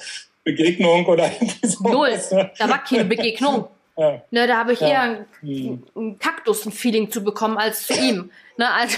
[0.43, 1.29] Begegnung oder
[1.63, 1.87] so.
[1.87, 2.19] Null.
[2.57, 3.67] Da war keine Begegnung.
[3.97, 4.21] Ja.
[4.31, 4.87] Ne, da habe ich ja.
[4.87, 5.83] eher ein, hm.
[5.95, 8.31] ein Kaktus-Feeling zu bekommen als zu ihm.
[8.57, 8.97] Ne, also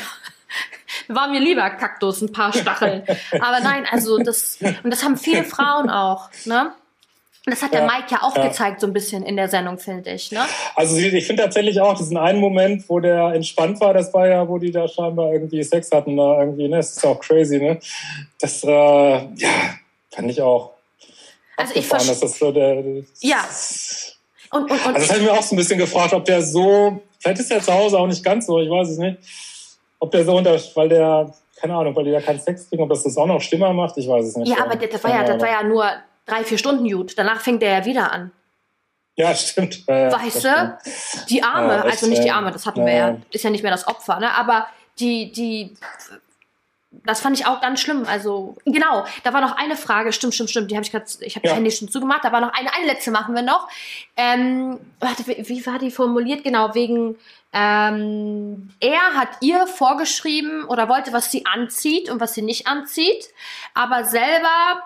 [1.07, 3.03] war mir lieber Kaktus, ein paar Stacheln.
[3.39, 6.71] Aber nein, also das, und das haben viele Frauen auch, ne?
[7.45, 8.47] Und das hat der Mike ja auch ja.
[8.47, 10.31] gezeigt, so ein bisschen in der Sendung, finde ich.
[10.31, 10.39] Ne?
[10.75, 14.47] Also ich finde tatsächlich auch diesen einen Moment, wo der entspannt war, das war ja,
[14.47, 16.77] wo die da scheinbar irgendwie Sex hatten, da irgendwie, ne?
[16.77, 17.79] Das ist auch crazy, ne?
[18.39, 19.49] Das, äh, ja,
[20.11, 20.71] fand ich auch.
[21.57, 22.15] Also ich verstehe.
[22.15, 22.81] Das so der,
[23.19, 23.45] ja.
[24.51, 26.41] Und, und, und also das habe ich mir auch so ein bisschen gefragt, ob der
[26.41, 29.17] so, vielleicht ist der zu Hause auch nicht ganz so, ich weiß es nicht
[30.03, 32.89] ob der so unter, weil der, keine Ahnung, weil die da keinen Sex kriegen, ob
[32.89, 34.49] das das auch noch schlimmer macht, ich weiß es nicht.
[34.49, 35.85] Ja, aber das war ja, das war ja nur
[36.25, 37.17] drei, vier Stunden gut.
[37.17, 38.33] Danach fängt der ja wieder an.
[39.15, 39.85] Ja, stimmt.
[39.87, 40.77] Ja, weißt du?
[41.29, 43.63] Die Arme, ja, also nicht die Arme, das hatten ja, wir ja, ist ja nicht
[43.63, 44.35] mehr das Opfer, ne?
[44.35, 44.67] Aber
[44.99, 45.73] die, die,
[47.05, 48.05] das fand ich auch ganz schlimm.
[48.07, 51.35] Also, genau, da war noch eine Frage, stimmt, stimmt, stimmt, die habe ich gerade, ich
[51.35, 51.53] habe ja.
[51.53, 53.67] Handy schon zugemacht, da war noch eine, eine letzte machen wir noch.
[54.15, 56.43] Ähm, warte, wie, wie war die formuliert?
[56.43, 57.17] Genau, wegen,
[57.51, 63.29] ähm, er hat ihr vorgeschrieben oder wollte, was sie anzieht und was sie nicht anzieht,
[63.73, 64.83] aber selber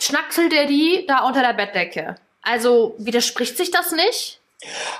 [0.00, 2.16] schnackselt er die da unter der Bettdecke.
[2.42, 4.37] Also widerspricht sich das nicht?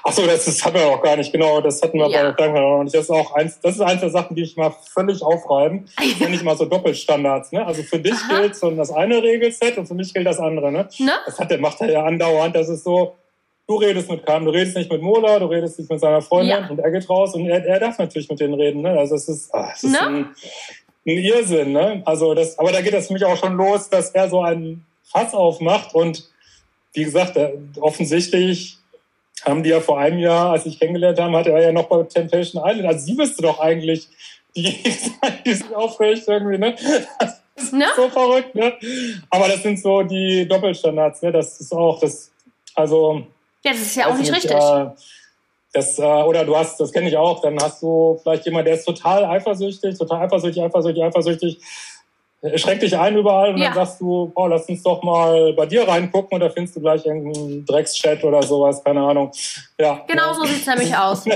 [0.04, 1.60] Ach so, das, das hatten wir auch gar nicht, genau.
[1.60, 2.30] Das hatten wir ja.
[2.30, 2.94] bei Dankbar noch nicht.
[2.94, 5.88] Das ist auch eins, das ist eins der Sachen, die ich mal völlig aufreiben.
[5.98, 7.66] Das sind nicht mal so Doppelstandards, ne?
[7.66, 8.40] Also für dich Aha.
[8.40, 10.88] gilt so das eine Regelset und für mich gilt das andere, ne?
[10.98, 11.12] ne?
[11.26, 12.54] Das hat der, macht er ja andauernd.
[12.54, 13.16] Das ist so,
[13.66, 16.50] du redest mit Kam, du redest nicht mit Mola, du redest nicht mit seiner Freundin
[16.50, 16.68] ja.
[16.68, 18.82] und er geht raus und er, er darf natürlich mit denen reden.
[18.82, 18.90] Ne?
[18.90, 20.00] Also es ist, ach, es ist ne?
[20.00, 20.24] ein,
[21.06, 21.72] ein Irrsinn.
[21.72, 22.02] Ne?
[22.04, 24.86] Also das, aber da geht es für mich auch schon los, dass er so einen
[25.02, 26.28] Fass aufmacht und
[26.94, 28.78] wie gesagt, er, offensichtlich
[29.44, 32.02] haben die ja vor einem Jahr, als ich kennengelernt haben, hatte er ja noch bei
[32.04, 32.86] Temptation Island.
[32.86, 34.08] Also sie müsste doch eigentlich
[34.56, 34.76] die,
[35.46, 36.74] die sich aufregt irgendwie, ne?
[37.18, 37.86] Das ist ne?
[37.96, 38.74] so verrückt, ne?
[39.30, 41.32] Aber das sind so die Doppelstandards, ne?
[41.32, 42.30] Das ist auch das,
[42.74, 43.26] also
[43.64, 44.56] ja, das ist ja auch nicht, nicht richtig.
[44.56, 44.86] Äh,
[45.72, 48.74] das, äh, oder du hast, das kenne ich auch, dann hast du vielleicht jemand, der
[48.74, 51.58] ist total eifersüchtig, total eifersüchtig, eifersüchtig, eifersüchtig,
[52.56, 53.66] schreckt dich ein überall und ja.
[53.66, 56.80] dann sagst du, oh, lass uns doch mal bei dir reingucken und da findest du
[56.80, 59.32] gleich irgendeinen Dreckschat oder sowas, keine Ahnung.
[59.78, 60.04] Ja.
[60.06, 61.24] Genau so sieht's nämlich aus.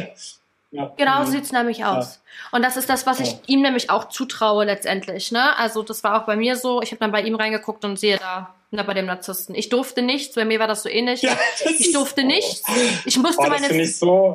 [0.75, 0.91] Ja.
[0.97, 2.15] Genau so sieht's nämlich aus.
[2.15, 2.57] Ja.
[2.57, 5.31] Und das ist das, was ich ihm nämlich auch zutraue letztendlich.
[5.31, 5.55] Ne?
[5.59, 6.81] Also das war auch bei mir so.
[6.81, 9.55] Ich habe dann bei ihm reingeguckt und sehe da na, bei dem Narzissten.
[9.55, 11.21] Ich durfte nichts, bei mir war das so ähnlich.
[11.21, 11.37] Ja,
[11.79, 12.63] ich durfte nichts.
[13.05, 13.87] Ich musste oh, meine.
[13.87, 14.33] So.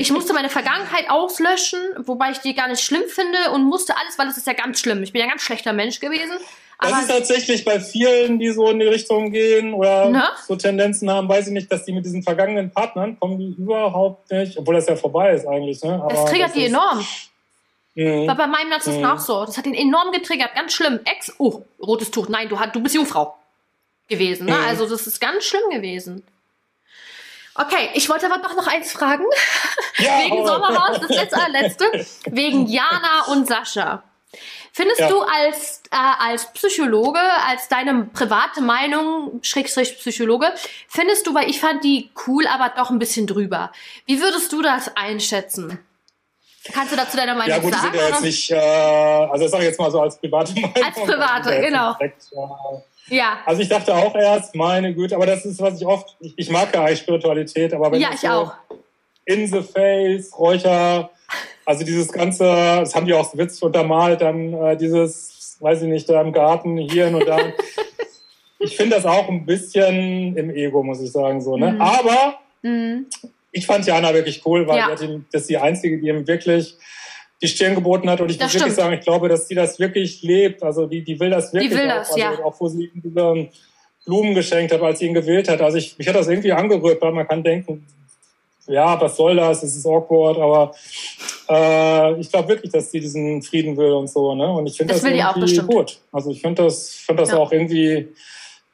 [0.00, 4.18] Ich musste meine Vergangenheit auslöschen, wobei ich die gar nicht schlimm finde und musste alles,
[4.18, 5.02] weil es ist ja ganz schlimm.
[5.02, 6.36] Ich bin ja ein ganz schlechter Mensch gewesen.
[6.80, 10.30] das ist tatsächlich bei vielen, die so in die Richtung gehen oder Na?
[10.46, 14.30] so Tendenzen haben, weiß ich nicht, dass die mit diesen vergangenen Partnern kommen die überhaupt
[14.32, 15.82] nicht, obwohl das ja vorbei ist eigentlich.
[15.82, 15.94] Ne?
[15.94, 17.06] Aber das triggert das die enorm.
[17.94, 18.26] Mhm.
[18.26, 19.10] War bei meinem Narzissten mhm.
[19.10, 19.44] auch so.
[19.44, 20.98] Das hat ihn enorm getriggert, ganz schlimm.
[21.04, 23.36] Ex, oh, rotes Tuch, nein, du, du bist Jungfrau
[24.08, 24.46] gewesen.
[24.46, 24.52] Ne?
[24.52, 24.64] Mhm.
[24.66, 26.24] Also das ist ganz schlimm gewesen.
[27.56, 29.24] Okay, ich wollte aber doch noch eins fragen.
[29.96, 31.84] Ja, Wegen Sommerhaus, das letzte, letzte.
[32.34, 34.02] Wegen Jana und Sascha.
[34.72, 35.08] Findest ja.
[35.08, 40.52] du als, äh, als Psychologe, als deine private Meinung, Schrägstrich Psychologe,
[40.88, 43.70] findest du, weil ich fand die cool, aber doch ein bisschen drüber.
[44.04, 45.78] Wie würdest du das einschätzen?
[46.72, 47.68] Kannst du dazu deine Meinung sagen?
[47.68, 50.18] Ja gut, sind ja jetzt nicht, äh, also das sage ich jetzt mal so als
[50.18, 50.74] private Meinung.
[50.84, 51.94] Als private, genau.
[51.94, 52.36] Direkt, äh,
[53.08, 53.38] ja.
[53.44, 56.50] Also ich dachte auch erst, meine Güte, aber das ist, was ich oft, ich, ich
[56.50, 58.52] mag ja eigentlich Spiritualität, aber wenn ja, ich so auch.
[59.24, 61.10] in the face, Räucher,
[61.64, 66.08] also dieses ganze, das haben die auch witzig untermalt, dann äh, dieses, weiß ich nicht,
[66.08, 67.38] da im Garten, hier und da.
[68.58, 71.72] ich finde das auch ein bisschen im Ego, muss ich sagen, so, ne?
[71.72, 71.80] Mhm.
[71.80, 73.06] Aber mhm.
[73.52, 74.90] ich fand Jana wirklich cool, weil ja.
[74.90, 75.02] das
[75.42, 76.76] ist die einzige, die ihm wirklich
[77.42, 78.20] die Stirn geboten hat.
[78.20, 78.64] Und ich das muss stimmt.
[78.64, 80.62] wirklich sagen, ich glaube, dass sie das wirklich lebt.
[80.62, 81.72] Also die, die will das wirklich.
[81.72, 82.14] Die will das, auch.
[82.14, 82.44] Also ja.
[82.44, 83.48] Auch wo sie ihm diese
[84.04, 85.60] Blumen geschenkt hat, als sie ihn gewählt hat.
[85.60, 87.86] Also ich, mich hat das irgendwie angerührt, weil man kann denken,
[88.66, 89.62] ja, was soll das?
[89.62, 90.74] Es ist awkward, aber
[91.48, 94.50] äh, ich glaube wirklich, dass sie diesen Frieden will und so, ne?
[94.50, 95.98] Und ich finde das, das irgendwie gut.
[96.12, 97.38] Also ich finde das, finde das ja.
[97.38, 98.08] auch irgendwie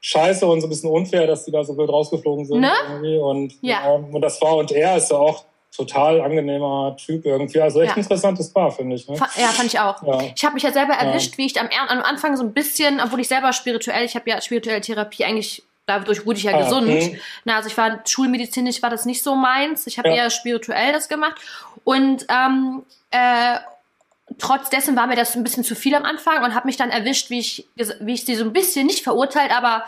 [0.01, 3.21] scheiße und so ein bisschen unfair, dass die da so wild rausgeflogen sind ne?
[3.21, 3.91] Und, ja.
[3.91, 5.45] und das war und er ist ja auch
[5.75, 7.61] total angenehmer Typ irgendwie.
[7.61, 7.97] Also echt ja.
[7.97, 9.09] interessantes Paar, finde ich.
[9.09, 9.17] Ne?
[9.37, 10.03] Ja, fand ich auch.
[10.03, 10.21] Ja.
[10.35, 13.21] Ich habe mich ja selber erwischt, wie ich am, am Anfang so ein bisschen, obwohl
[13.21, 16.89] ich selber spirituell, ich habe ja spirituelle Therapie eigentlich dadurch wurde ich ja ah, gesund.
[16.89, 17.21] Okay.
[17.45, 19.87] Na, also ich war schulmedizinisch war das nicht so meins.
[19.87, 20.17] Ich habe ja.
[20.17, 21.41] eher spirituell das gemacht.
[21.85, 23.59] Und ähm, äh,
[24.39, 26.91] trotz dessen war mir das ein bisschen zu viel am Anfang und habe mich dann
[26.91, 27.67] erwischt, wie ich,
[28.01, 29.85] wie ich sie so ein bisschen nicht verurteilt, aber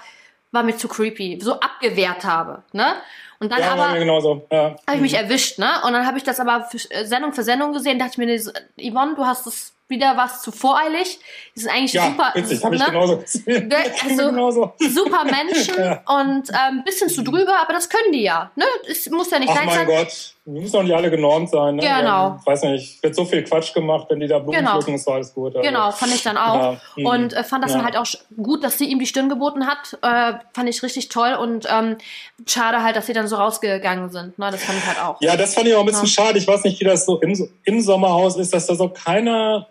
[0.52, 2.62] war mir zu creepy, so abgewehrt habe.
[2.72, 2.94] Ne?
[3.40, 4.76] Und dann ja, aber ja.
[4.86, 5.68] habe ich mich erwischt, ne?
[5.84, 8.38] Und dann habe ich das aber für, äh, Sendung für Sendung gesehen, dachte ich mir,
[8.78, 11.18] Yvonne, du hast das wieder was zu voreilig.
[11.56, 12.30] Die sind eigentlich ja, super.
[12.34, 12.70] Witzig, ne?
[12.76, 13.18] ich genauso.
[13.18, 14.72] Also, genauso.
[14.78, 16.02] super Menschen ja.
[16.06, 18.52] und ein ähm, bisschen zu drüber, aber das können die ja.
[18.54, 18.64] Ne?
[18.88, 19.86] Es muss ja nicht Ach mein sein.
[19.86, 21.76] Gott, wir müssen doch nicht alle genormt sein.
[21.76, 21.82] Ne?
[21.82, 22.36] Genau.
[22.40, 24.72] Ich weiß nicht, wird so viel Quatsch gemacht, wenn die da Blumen genau.
[24.72, 25.54] pflücken, ist alles gut.
[25.54, 25.68] Also.
[25.68, 26.78] Genau, fand ich dann auch.
[26.96, 27.10] Ja.
[27.10, 29.98] Und äh, fand das dann halt auch gut, dass sie ihm die Stirn geboten hat.
[30.02, 31.96] Äh, fand ich richtig toll und ähm,
[32.44, 34.36] schade halt, dass sie dann so rausgegangen sind.
[34.36, 34.48] Ne?
[34.50, 35.20] Das fand ich halt auch.
[35.20, 36.38] Ja, das fand ich auch ein bisschen schade.
[36.38, 39.68] Ich weiß nicht, wie das so im, im Sommerhaus ist, dass da so keiner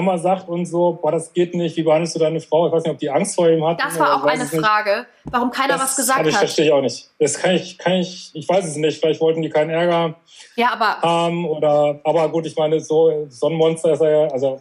[0.00, 2.66] mal, sagt und so, boah, das geht nicht, wie behandelst du deine Frau?
[2.66, 3.80] Ich weiß nicht, ob die Angst vor ihm hat.
[3.82, 6.26] Das war auch eine Frage, warum keiner das was gesagt hat.
[6.26, 7.10] Das verstehe ich auch nicht.
[7.18, 9.00] Das kann ich, kann ich, ich weiß es nicht.
[9.00, 10.14] Vielleicht wollten die keinen Ärger
[10.56, 14.28] ja, aber, haben oder, aber gut, ich meine, so, so ein Monster ist er ja,
[14.28, 14.60] also,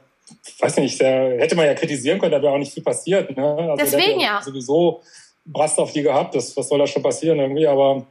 [0.60, 3.56] weiß nicht, der, hätte man ja kritisieren können, da wäre auch nicht viel passiert, ne?
[3.72, 4.42] Also, Deswegen ja.
[4.42, 5.02] Sowieso
[5.46, 8.06] Brast auf die gehabt, das, was soll da schon passieren irgendwie, aber,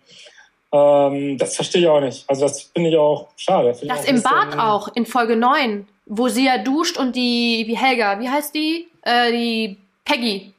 [0.72, 2.24] ähm, das verstehe ich auch nicht.
[2.28, 3.74] Also das finde ich auch schade.
[3.82, 8.18] Das im Bad auch, in Folge 9 wo sie ja duscht und die, wie Helga,
[8.18, 8.90] wie heißt die?
[9.02, 10.52] Äh, die Peggy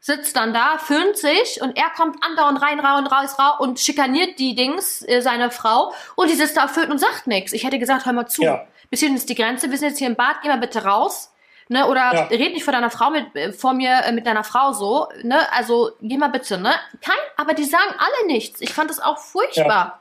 [0.00, 4.38] sitzt dann da, föhnt sich und er kommt andauernd rein, raus, raus, raus und schikaniert
[4.38, 7.54] die Dings, äh, seine Frau und die sitzt da, föhnt und sagt nichts.
[7.54, 8.42] Ich hätte gesagt, hör mal zu.
[8.42, 8.66] Ja.
[8.90, 11.32] Bis hierhin ist die Grenze, wir sind jetzt hier im Bad, geh mal bitte raus.
[11.70, 12.22] Ne, oder ja.
[12.24, 15.52] red nicht vor deiner Frau mit, äh, vor mir äh, mit deiner Frau so, ne?
[15.52, 16.72] Also geh mal bitte, ne?
[17.02, 18.62] Kein, aber die sagen alle nichts.
[18.62, 20.00] Ich fand das auch furchtbar.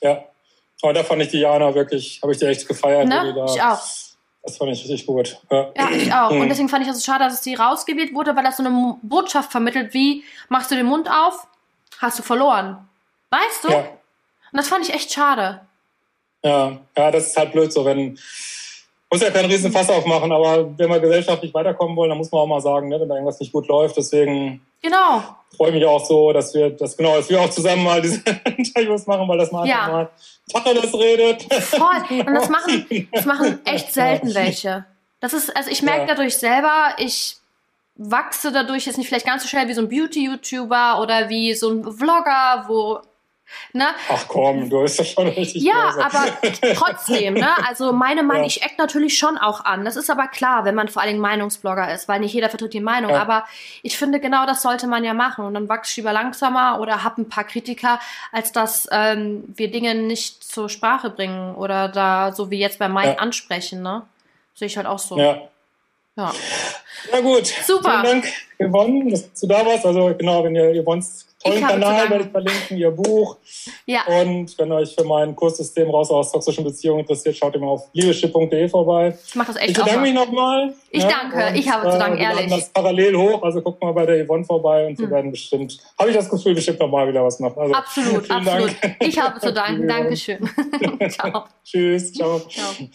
[0.00, 0.10] Ja.
[0.10, 0.24] ja.
[0.80, 3.08] Und da fand ich die Jana wirklich, habe ich die echt gefeiert.
[3.08, 3.34] Ne?
[3.34, 3.78] Da, ich auch
[4.42, 5.38] das fand ich richtig gut.
[5.50, 6.30] Ja, ja ich auch.
[6.30, 6.48] Und mhm.
[6.48, 9.52] deswegen fand ich es so schade, dass sie rausgewählt wurde, weil das so eine Botschaft
[9.52, 11.46] vermittelt, wie machst du den Mund auf,
[11.98, 12.88] hast du verloren.
[13.30, 13.68] Weißt du?
[13.70, 13.78] Ja.
[13.78, 15.60] Und das fand ich echt schade.
[16.44, 18.18] Ja, ja, das ist halt blöd so, wenn
[19.12, 22.40] muss ja keinen riesen Fass aufmachen, aber wenn wir gesellschaftlich weiterkommen wollen, dann muss man
[22.40, 23.98] auch mal sagen, ne, wenn da irgendwas nicht gut läuft.
[23.98, 25.22] Deswegen genau.
[25.54, 28.22] freue ich mich auch so, dass wir das genau, dass wir auch zusammen mal diese
[28.56, 29.86] Interviews machen, weil das mal ja.
[29.86, 30.10] mal
[30.50, 31.42] Tacheles redet.
[31.52, 32.20] Voll.
[32.20, 34.86] Und das machen, das machen echt selten welche.
[35.20, 36.06] Das ist, also ich merke ja.
[36.06, 37.36] dadurch selber, ich
[37.96, 41.70] wachse dadurch jetzt nicht vielleicht ganz so schnell wie so ein Beauty-YouTuber oder wie so
[41.70, 43.00] ein Vlogger, wo
[43.72, 43.86] Ne?
[44.08, 45.62] Ach komm, du bist ja schon richtig.
[45.62, 46.04] Ja, böse.
[46.04, 47.66] aber trotzdem, ne?
[47.66, 48.48] Also meine Meinung, ja.
[48.48, 49.84] ich eck natürlich schon auch an.
[49.84, 52.80] Das ist aber klar, wenn man vor allem Meinungsblogger ist, weil nicht jeder vertritt die
[52.80, 53.12] Meinung.
[53.12, 53.20] Ja.
[53.20, 53.44] Aber
[53.82, 55.44] ich finde, genau das sollte man ja machen.
[55.44, 57.98] Und dann wachst du lieber langsamer oder hab ein paar Kritiker,
[58.30, 62.88] als dass ähm, wir Dinge nicht zur Sprache bringen oder da, so wie jetzt bei
[62.88, 63.18] Mike, ja.
[63.18, 64.02] ansprechen, ne?
[64.54, 65.18] Sehe ich halt auch so.
[65.18, 65.48] Ja.
[66.16, 66.32] Ja.
[67.10, 67.46] Na gut.
[67.46, 68.02] Super.
[68.02, 69.86] Vielen Dank, Yvonne, dass du da warst.
[69.86, 73.36] Also genau, wenn ihr Yvonne's tollen Kanal werde ich verlinken, ihr Buch.
[73.86, 74.02] Ja.
[74.06, 78.68] Und wenn euch für mein Kurssystem raus aus toxischen Beziehungen interessiert, schaut immer auf liebeschipp.de
[78.68, 79.16] vorbei.
[79.26, 80.74] Ich mache das echt Ich bedanke mich nochmal.
[80.90, 82.50] Ich ja, danke, und, ich habe zu danken, äh, ehrlich.
[82.50, 85.12] das parallel hoch, also guckt mal bei der Yvonne vorbei und wir hm.
[85.12, 87.58] werden bestimmt, habe ich das Gefühl, bestimmt nochmal wieder was machen.
[87.58, 88.76] Also, absolut, absolut.
[88.82, 88.96] Dank.
[89.00, 89.88] Ich habe zu danken.
[89.88, 90.38] Dankeschön.
[91.10, 91.44] ciao.
[91.64, 92.40] Tschüss, ciao.
[92.40, 92.88] ciao.